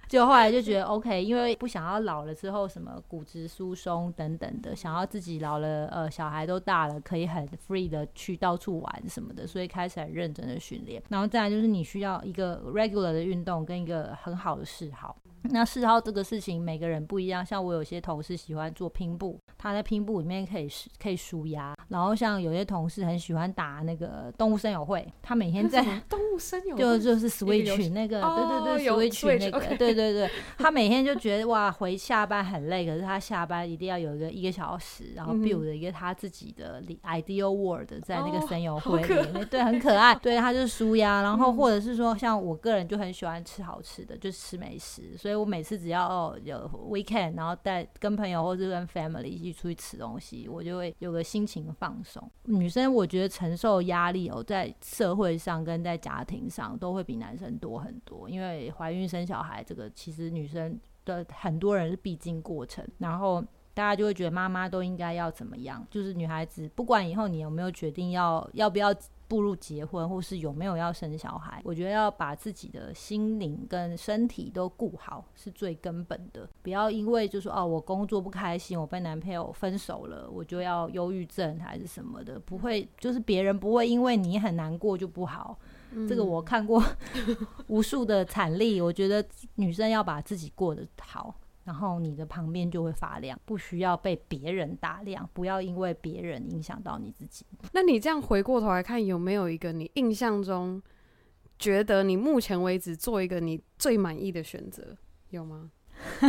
[0.08, 11.02] 就后来就觉得 OK，因为不想要老了之后什么骨质疏松等等的，想要自己老了，呃，小孩都大了，可以很 free 的去到处玩什么的，所以开始很认真的训练。
[11.08, 15.16] 然后再来就是你需要一个 regular 的运动跟一个很好的嗜好。
[15.50, 17.44] 那嗜好这个事情，每个人不一样。
[17.44, 20.68] 像我有些同事喜欢做拼布，他在拼布里面可以
[21.00, 21.75] 可以舒压。
[21.88, 30.28] 然后像有些同事很喜欢打那个动物森友会，他每天在动物森友会 就就是 Switch 那个，对对对，Switch 那个， 对对对。
[30.58, 40.14] 他每天就觉得哇，回下班很累，可是他下班一定要有一个一个小时，然后 build 一个他自己的 ideal world 在那个森友会里面，对，很可爱。
[40.16, 41.22] 对，他就是 舒压。
[41.22, 45.36] 然后或者是说，像我个人就很喜欢吃好吃的，就吃美食，所以。
[45.36, 46.58] 我每次只要哦有
[46.90, 52.30] weekend，然后带跟朋友或者跟 family 一起出去吃东西，我就会有个心情放松。
[52.44, 63.42] 女生我觉得承受压力哦，在社会上跟在家庭上都会比男生多很多，因为怀孕生小孩这个其实女生的很多人是必经过程，然后
[63.74, 68.94] 大家就会觉得妈妈都应该要怎么样，就是女孩子不管以后你有没有决定要要不要。
[69.28, 76.48] 步入结婚，或是有没有要生小孩，我觉得要把自己的心灵跟身体都顾好是最根本的。
[76.62, 82.38] 不要因为就说哦，我工作不开心，我被男朋友分手了，我就要忧郁症还是什么的。
[82.38, 85.58] 不会，就是别人不会因为你很难过就不好。
[85.92, 86.82] 嗯、这个我看过
[87.68, 88.80] 无数的惨例。
[88.80, 89.24] 我觉得
[89.54, 91.34] 女生要把自己过得好。
[91.66, 97.44] 然后你的旁边就会发亮，不需要被别人打亮，不要因为别人影响到你自己。
[97.72, 100.80] 那你这样回过头来看，有没有一个你印象中
[101.58, 104.96] 觉得你目前为止做一个你最满意的选择？
[105.30, 105.70] 有吗？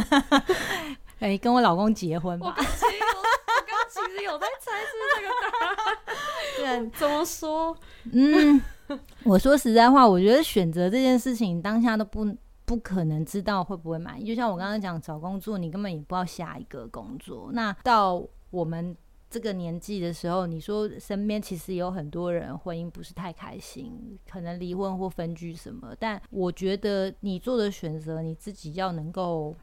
[1.20, 2.48] 哎、欸，跟我老公结婚吧。
[2.48, 6.82] 我刚其实有在猜是这个答案。
[6.90, 7.78] 对，怎么说？
[8.12, 8.60] 嗯，
[9.24, 12.26] 我说实在话，我觉得选择这件事情当下都不
[12.68, 14.24] 不可能知道会不会满意。
[14.24, 17.50] 就像我刚刚讲找工作，你根本也不知道下一个工作。
[17.52, 18.96] 那到我们。
[19.30, 25.94] 这个年纪的时候，你说身边其实有很多人婚姻不是太开心，可能离婚或分居什么。
[26.00, 29.54] 但我觉得你做的选择，你自己要能够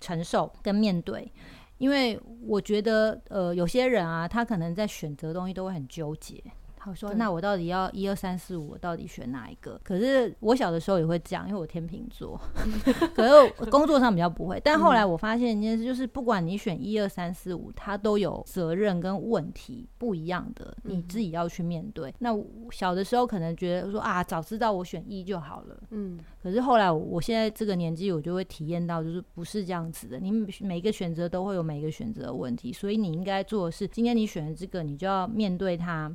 [0.00, 1.30] 承受跟面对，
[1.76, 6.42] 因为我觉得呃，有些人啊，他可能在选择东西都会很纠结。
[6.82, 12.40] 他说：“那我到底要一二三四五，我到底选哪一个？”可是我小的时候也会这样，因为我天秤座。
[13.14, 14.58] 可是工作上比较不会。
[14.64, 22.14] 但后来我发现一件事，就是不管你选一二三四五，它都有责任跟问题不一样的，你自己要去面对。
[22.20, 22.30] 那
[22.70, 25.78] 小的时候可能觉得说啊，早知道我选一就好了。
[25.90, 26.18] 嗯。
[26.42, 30.18] 可是后来我现在这个年纪，我就会体验到，就是不是这样子的。
[30.18, 36.10] 你每个选择都会有每个选择的问题，所以你应该做的是，今天你选的这个，你就要面对它。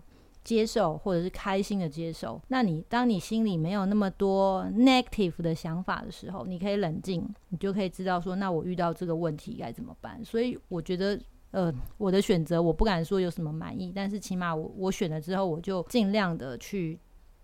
[0.46, 10.24] 接受或者是开心的接受，那你当你心里没有那么多 negative 的想法的时候，你可以冷静，你就可以知道说，那我遇到这个问题该怎么办。
[10.24, 11.20] 所以我觉得，
[11.52, 17.00] 呃，我的选择我不敢说有什么满意，但是起码我我选了之后，我就尽量的去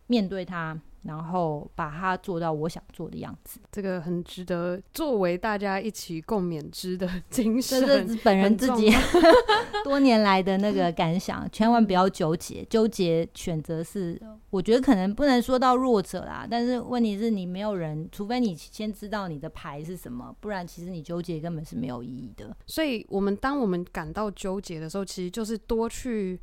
[0.08, 0.80] 面对它。
[1.04, 7.82] 然后把它做到我想做的样子，这个很值得作为大家一起共勉之的 精神。
[7.82, 8.92] 这是本人自己
[9.84, 14.22] 多年来的那个感想，千万不要纠结，纠结选择是，
[14.52, 16.48] 我觉得可能不能说到弱者啦。
[16.50, 22.56] 但是问题是你没有人，除非你先知道你的牌是什么，不然其实你纠结根本是没有意义的。
[22.68, 26.40] 所以，我们当我们感到纠结的时候，其实就是多去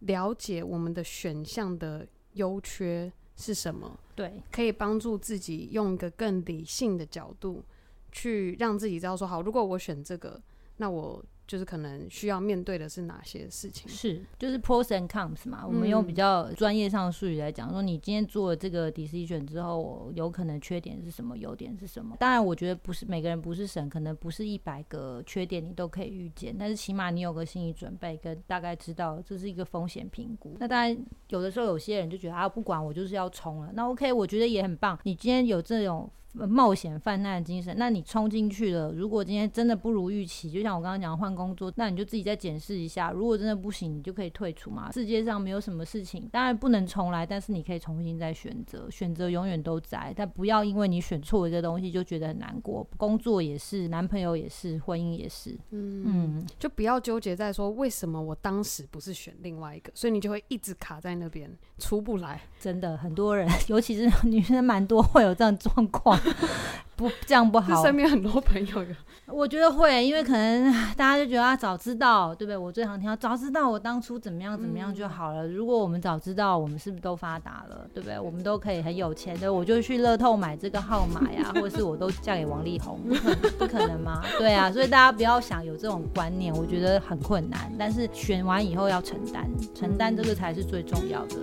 [0.00, 3.12] 了解我们的选项的优缺。
[3.42, 3.98] 是什么？
[4.14, 7.64] 对，可以帮助自己用一个更理性的角度
[8.12, 10.40] 去让自己知道说，好，如果我选这个，
[10.76, 11.22] 那我。
[11.46, 13.88] 就是可能需要面对的是哪些事情？
[13.88, 15.60] 是，就是 pros and cons 嘛。
[15.64, 22.16] 嗯、我们用比较专业上的术语来讲，说你今天做了这个 decision 之后，有可能缺点是什么，优点是什么？
[22.18, 30.56] 当然，我觉得不是每个人不是神，可能不是一百个缺点你都可以预见，但是起码你有个心理准备，跟大概知道这是一个风险评估。
[30.58, 30.96] 那当然，
[31.28, 34.98] 有的时候有些人就觉得啊，不管我就是要冲了，那 OK，我觉得也很棒。
[35.02, 36.10] 你今天有这种。
[36.32, 38.90] 冒险犯难的精神，那你冲进去了。
[38.92, 43.10] 如果今天真的不如预期，就像我刚刚讲换工作，那你就自己再检视一下。
[43.10, 44.90] 如果真的不行，你就可以退出嘛。
[44.92, 48.88] 世界上没有什么事情，当然不能重来，但是你可以重新再选择。
[48.90, 52.86] 选择永远都在，但不要因为你选错一个东西就觉得很难过。
[52.96, 55.52] 工作也是，男朋友也是，婚姻也是。
[55.70, 62.40] 嗯嗯，就不要纠结在说为什么我当时不是选另外一个，所以你就会一直卡在那边出不来。
[62.58, 66.18] 真的，很多人，尤其是女生，蛮多会有这样状况。
[66.94, 67.82] 不，这样不好。
[67.82, 68.94] 身边很多朋友有，
[69.26, 72.56] 我觉得会，因为可能大家就觉得啊，早知道，对不对？
[72.56, 75.46] 我最常听到，早知道我当初怎么样怎么样就好了。
[75.46, 78.18] 嗯、如果我们早知道，我们是不是都发达了，对不对？
[78.20, 84.22] 我们都可以很有钱的，我就去乐透买这个号码呀，或者是我都嫁给王力宏，不可能，不可能吗？
[84.38, 87.72] 对啊，所以大家不要想有这种观念，我觉得很困难。
[87.78, 91.36] 但是选完以后要承担，承担这个才是最重要的。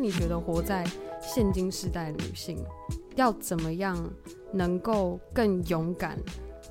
[0.00, 0.84] 你觉得活在
[1.20, 2.56] 现今时代女性
[3.16, 3.96] 要怎么样
[4.52, 6.18] 能够更勇敢？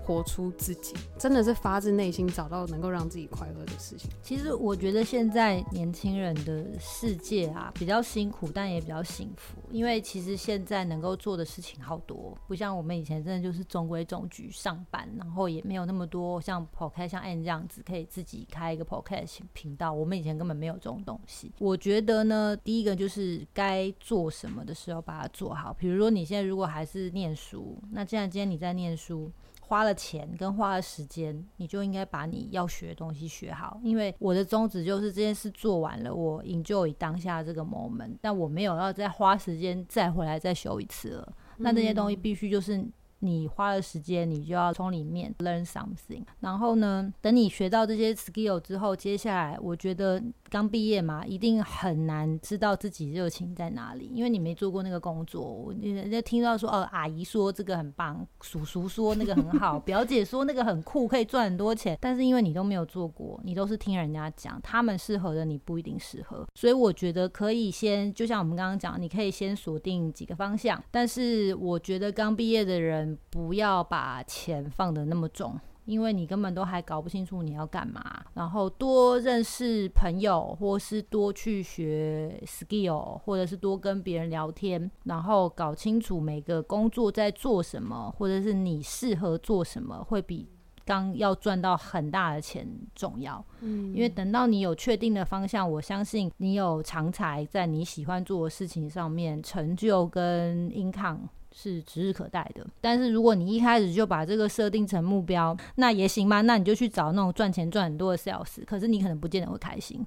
[0.10, 4.10] 活出自己，真的是发自内心找到能够让自己快乐的事情。
[4.24, 9.60] 其实我觉得现在年轻人的世界啊，比较辛苦，但也比较幸福。
[9.70, 19.94] 因为其实现在能够做的事情好多，不像我们以前真的就是中规中矩上班，然后也没有那么多像 p o c a s t 像 a n 这样子可以自己开一个 podcast 频道。
[19.94, 21.52] 我们以前根本没有这种东西。
[21.60, 25.72] 我觉得呢，第一个就是该做什么的时候把它做好。
[25.72, 29.32] 比如说你现在如果还是念书，那既然今天你在念书。
[29.70, 33.80] 花了钱跟花了时间，你就应该把你要学的东西学好。
[33.84, 41.34] 因为我的宗旨就是这件事做完了，我 enjoy 当下这个 moment，但我没有要再花时间再回来再修一次了。
[41.58, 42.84] 那这些东西必须就是。
[43.22, 46.24] 你花了时间，你就要从里面 learn something。
[46.40, 55.74] 然后呢，等你学到这些 skill 之后，接下来我觉得刚毕业嘛，一定很难知道自己热情在哪里，因为你没做过那个工作。
[55.82, 61.98] 人家听到说，哦，阿姨说这个很棒，叔叔说那个很好， 表姐说那个很酷，可以赚很多钱。
[62.02, 66.46] 但是因为你都没有做过，你都是听人家讲，他们适合的你不一定适合。
[66.56, 70.84] 所以我觉得可以先，就像我们刚刚讲，你可以先锁定几个方向。
[70.92, 73.18] 但是我觉得刚毕业的人。
[73.30, 75.58] 不要把钱放得那么重。
[75.90, 78.24] 因为你根本都还搞不清楚你要干嘛。
[78.36, 90.48] 然后多认识朋友，或是多去学 skill，或者是多跟别人聊天，然后搞清楚每个工作在做什么，或者是你适合做什么，会比
[90.86, 93.44] 刚要赚到很大的钱重要。
[93.62, 101.30] 嗯，因为等到你有确定的方向，我相信你有长才在你喜欢做的事情上面，成就跟 income。
[101.62, 110.06] 是指日可待的，但是如果你一开始就把这个设定成目标，那也行吧，那你就去找那种赚钱赚很多的 sales，可是你可能不见得会开心。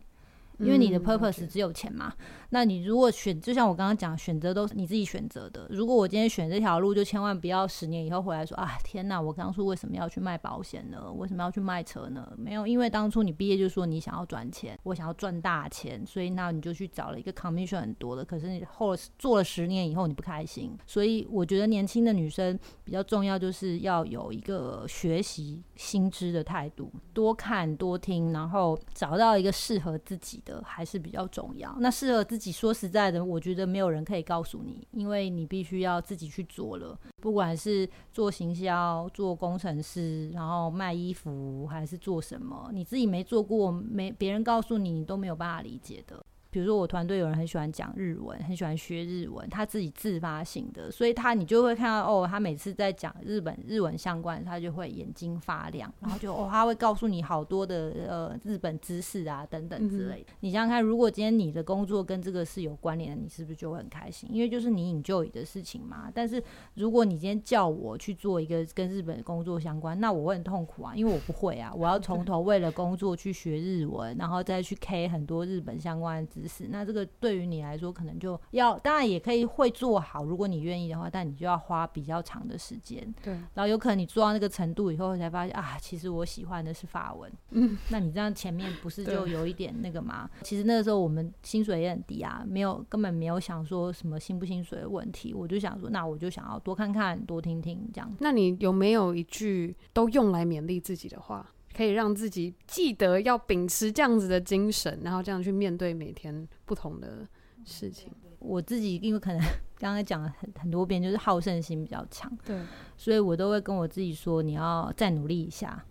[0.62, 5.66] 因为你的 purpose 只有钱嘛，嗯那你如果选，就像我刚刚讲，选择都是你自己选择的。
[5.70, 11.10] 如果我今天选这条路，就千万不要十年以后回来说啊，天哪，我当初为什么要去卖保险呢？
[11.12, 12.30] 为什么要去卖车呢？
[12.36, 20.76] 没有，因为当初你毕业就说你想要赚钱，我想要赚大钱，所以那你就去找了一个 commission 很多的，可是你后做了十年以后你不开心。
[20.86, 30.51] 所以我觉得年轻的女生比较重要，就是要有一个学习新知的态度，多看多听，然后找到一个适合自己的。
[30.62, 31.74] 还是比较重要。
[31.80, 36.98] 那适合自己，说实在的，我觉得没有人可以告诉你，因为你必须要自己去做了。
[37.20, 46.24] 不管是做行销、做工程师，然后卖衣服，还是做什么，你自己没做过，没别人告诉你，你都没有办法理解的。
[46.52, 60.26] 比如说，我团队有人很喜欢讲日文，很喜欢学日文，他自己自发性的，所以他你就会看到哦，他每次在讲日本日文相关，他就会眼睛发亮，然后就哦，他会告诉你好多的呃日本知识啊等等之类的。
[60.30, 64.28] 嗯、你想想看，如果今天你的工作跟这个是有关联的，你是不是就会很开心？
[64.30, 66.12] 因为就是你 enjoy 的事情嘛。
[66.14, 66.42] 但是
[66.74, 76.68] 如果你今天叫我去做一个跟日本工作相关，那我会很痛苦啊，因为我不会啊，我要从头为了工作去学日文，然后再去 K 很多日本相关的知识。
[76.68, 83.02] 那这个对于你来说，可能就要当然也可以会做好，如果你愿意的话，但你就要花比较长的时间。
[83.22, 87.30] 对，然后有可能你做到那个程度以后，才发现啊，其实我喜欢的是法文。
[87.50, 90.28] 嗯，那你这样前面不是就有一点那个吗？
[90.42, 95.32] 其实那个时候我们薪水也很低啊，没有根本没有想说什么薪不薪水的问题。
[95.32, 98.12] 我就想说，那我就想要多看看，多听听这样。
[98.18, 101.48] 那你有没有一句都用来勉励自己的话？
[101.74, 107.26] 可以让自己记得要秉持这样子的精神，然后这样去面对每天不同的
[107.64, 108.12] 事情。
[108.38, 109.40] 我自己因为可能
[109.78, 112.58] 刚刚讲了很很多遍，就是好胜心比较强，对，
[112.96, 115.84] 所以我都会跟我自己说，你要再努力一下，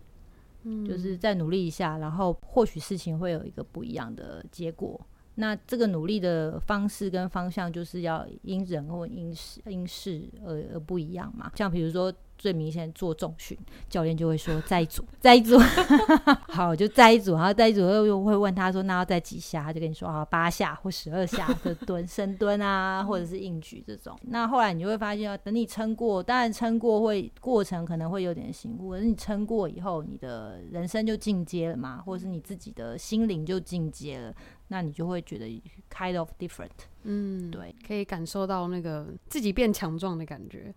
[0.64, 5.00] 嗯，就是再努力一下，然后或许事情会有一个不一样的结果。
[5.36, 11.52] 那这个努力的方式跟方向，就是要因人或因事因事而而不一样嘛。
[11.56, 12.14] 像比如说。
[12.42, 13.56] 最明显做重训，
[13.88, 15.60] 教练就会说再一组，再一组，
[16.50, 19.62] 好，就再一组，然后再一组又又会问他说，那要再几下？
[19.62, 24.18] 他就跟你说啊，八下或十二下的蹲 深蹲啊，或者是硬举这种。
[24.24, 34.34] 那后来你就会发现，等你撑过，当然撑过会过程可能会有点辛苦，可是你撑过以后，你的人生就进阶了嘛，或者是你自己的心灵就进阶了，
[34.70, 35.46] 那你就会觉得
[35.94, 36.70] kind of different，
[37.04, 40.74] 嗯，对，可以感受到那个自己变强壮的感觉。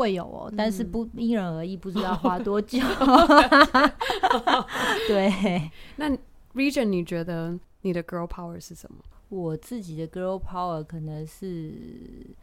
[0.00, 2.78] 会有哦，但是不因人而异，不知道花多久。
[5.06, 6.10] 对，那
[6.54, 8.98] Region，你觉得你的 Girl Power 是什么？
[9.28, 12.34] 我自己的 Girl Power 可能是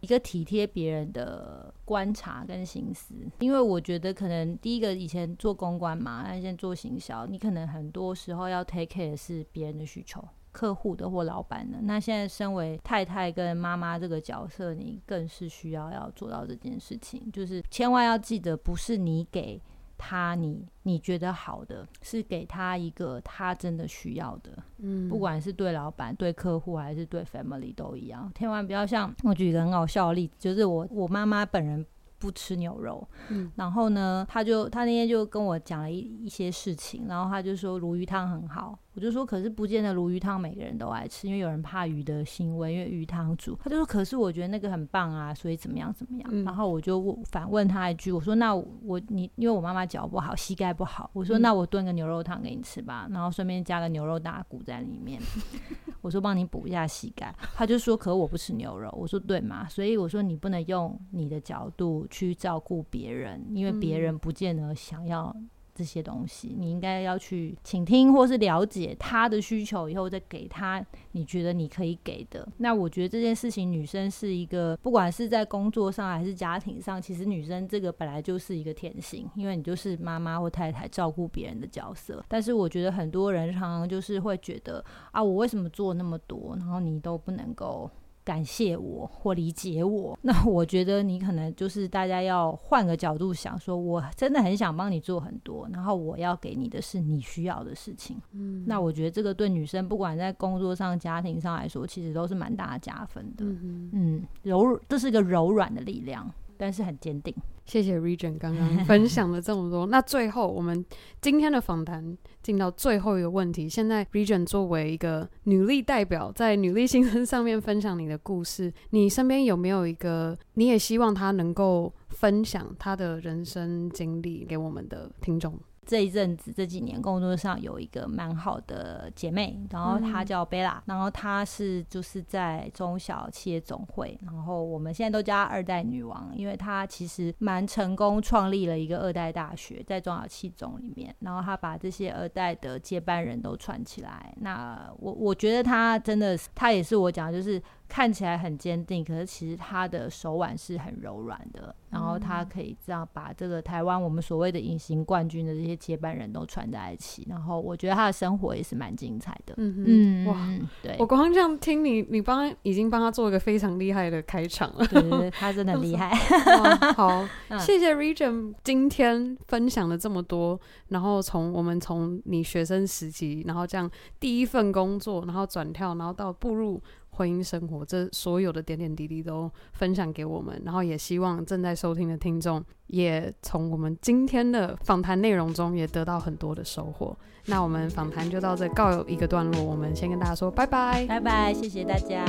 [0.00, 10.22] 一个体贴别人的观察跟心思，因为我觉得可能第一个以前做公关嘛，那现在做行销，你可能很多时候要 take care 的是别人的需求。
[10.54, 19.60] 客户的或老板的，那现在身为太太跟妈妈这个角色，你更是需要要做到这件事情，就是千万要记得，不是你给
[19.98, 24.52] 他你你觉得好的，是给他一个他真的需要的。
[24.78, 31.84] 嗯，不管是对老板、对客户还是对 family 都一样，千万不要像我举一个很好笑的例子，就是我我妈妈本人。
[32.16, 55.20] 不吃牛肉，嗯，然后呢，他就他那天就跟我讲了一一些事情，然后他就说鲈鱼汤很好，我就说可是不见得鲈鱼汤每个人都爱吃，因为有人怕鱼的腥味，因为鱼汤煮，他就说可是我觉得那个很棒啊，所以怎么样怎么样，嗯、然后我就反问他一句，我说那我你因为我妈妈脚不好，膝盖不好，我说那我炖个牛肉汤给你吃吧，然后顺便加个牛肉大骨在里面。
[56.00, 58.88] 我说帮你补一下膝盖，他就说可我不吃牛肉。
[58.96, 59.66] 我说对嘛？
[59.66, 65.34] 所以我说你不能用你的角度去照顾别人，因为别人不见得想要。
[65.74, 72.46] 这些东西，你应该要去倾听或是了解他的需求，以后再给他你觉得你可以给的。
[72.58, 82.24] 那我觉得这件事情，女生是一个，不管是在工作上还是家庭上，其实女生这个本来就是一个天性，因为你就是妈妈或太太照顾别人的角色。
[82.28, 87.90] 但是我觉得很多人常常就是会觉得啊，我为什么做那么多，然后你都不能够
[88.24, 90.18] 感谢我或理解我。
[90.22, 98.16] 那我觉得你可能就是大家要换个角度想，说我真的很想帮你做很多，然后我要给你的是你需要的事情。
[98.32, 103.44] 嗯，那我觉得这个对女生不管在工作上、家庭上来说，其实都是蛮大的加分的。
[103.44, 106.30] 嗯嗯，柔，这是一个柔软的力量。
[106.56, 107.34] 但是很坚定。
[107.64, 109.86] 谢谢 Regent 刚刚 分享了这么多。
[109.86, 110.84] 那最后，我们
[111.22, 113.68] 今天的访谈进到最后一个问题。
[113.68, 125.58] 现在 Regent 作为一个女力代表，在女力新生上面分享你的故事，你身边有没有一个你也希望她能够分享她的人生经历给我们的听众？
[125.86, 144.34] 这一阵子这几年工作上有一个蛮好的姐妹，然后她叫贝拉，然后她是就是在中小企业总会，然后我们现在都叫她二代女王，因为她其实蛮成功创立了一个二代大学在中小企总里面，然后她把这些二代的接班人都串起来。
[144.40, 147.62] 那我我觉得她真的，她也是我讲的就是。
[147.88, 151.74] 看起来很坚定，可是其实他的手腕是很柔软的。
[151.90, 157.24] 然后他可以这样把这个台湾我们所谓的隐形冠军的这些接班人都串在一起。
[157.30, 159.54] 然后我觉得他的生活也是蛮精彩的。
[159.58, 164.84] 嗯嗯，哇，对，我刚刚这样听你，你帮已经帮他做一个非常厉害的开场了。
[164.88, 166.12] 对，对，对，他真的很厉害。
[166.96, 167.24] 好，
[167.60, 170.58] 谢谢 Regent 今天分享了这么多。
[170.88, 176.82] 然后从我们从你学生时期，然后这样第一份工作，然后转跳，然后到步入。
[177.16, 187.16] 婚姻生活，这所有的点点滴滴都分享给我们，然后也希望正在收听的听众也从我们今天的访谈内容中也得到很多的收获。
[187.46, 192.24] 那我们访谈就到这告一个段落，我们先跟大家说拜拜，拜拜，谢谢大家。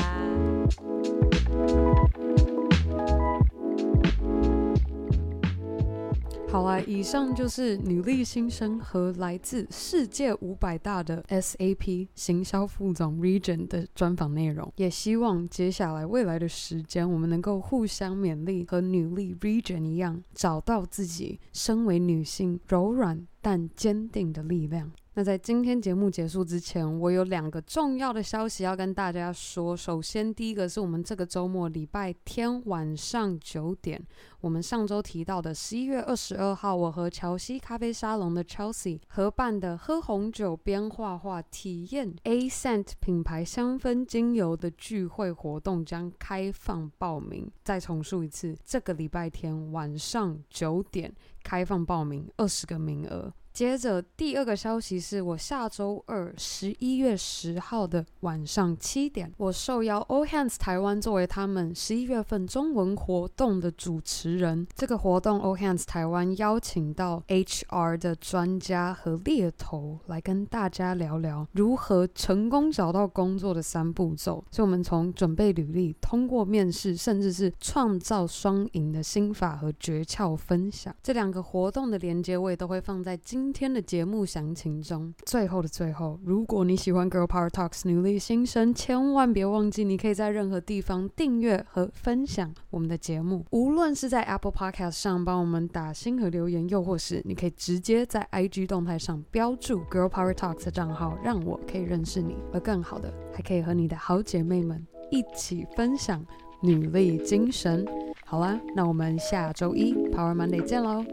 [6.55, 14.71] 好啦，以上就是女力新生和来自世界五百大的 SAP 行销副总 Region 的专访内容。
[14.77, 24.89] 也希望接下来未来的时间，我们能够互相勉励，和女力 Region 一样，找到自己身为女性柔软但坚定的力量。
[25.17, 29.75] 那在今天节目结束之前，我有两个重要的消息要跟大家说。
[29.75, 34.05] 首先，第一个是我们这个周末礼拜天晚上九点，
[34.41, 47.49] 我们上周提到的十一月二十二号，我和乔西咖啡沙龙的 Chelsea 合办的喝红酒边画画体验 Ascent 品牌香氛精油的聚会活动将开放报名。
[47.63, 53.31] 再重述一次，这个礼拜天晚上九点开放报名，二十个名额。
[53.55, 64.67] 接着第二个消息是我下周二十一月十号的晚上七点，我受邀 All Hands 台湾作为他们十一月份中文活动的主持人。
[64.75, 74.43] 这个活动 All Hands 台湾邀请到 HR 的专家和猎头来跟大家聊聊如何成功找到工作的三步骤。
[74.51, 80.93] 所以，我们从准备履历、通过面试，甚至是创造双赢的心法和诀窍分享。
[81.01, 83.44] 这两个活动的连结我也都会放在今。
[83.45, 93.45] 今天的节目详情中，最后的最后，如果你喜欢 Girl Power Talks 女力新生，千万别忘记，你可以在任何地方订阅和分享我们的节目。
[93.51, 102.35] 无论是在 Apple Podcast 上帮我们打星和留言，又或是你可以直接在 IG 动态上标注 Girl Power Talks 的账号，让我可以认识你。
[102.51, 106.25] 而更好的，还可以和你的好姐妹们一起分享
[106.63, 107.85] 女力精神。
[108.25, 111.05] 好啦，那我们下周一 Power Monday 见喽，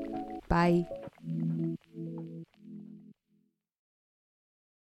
[0.49, 0.83] 拜。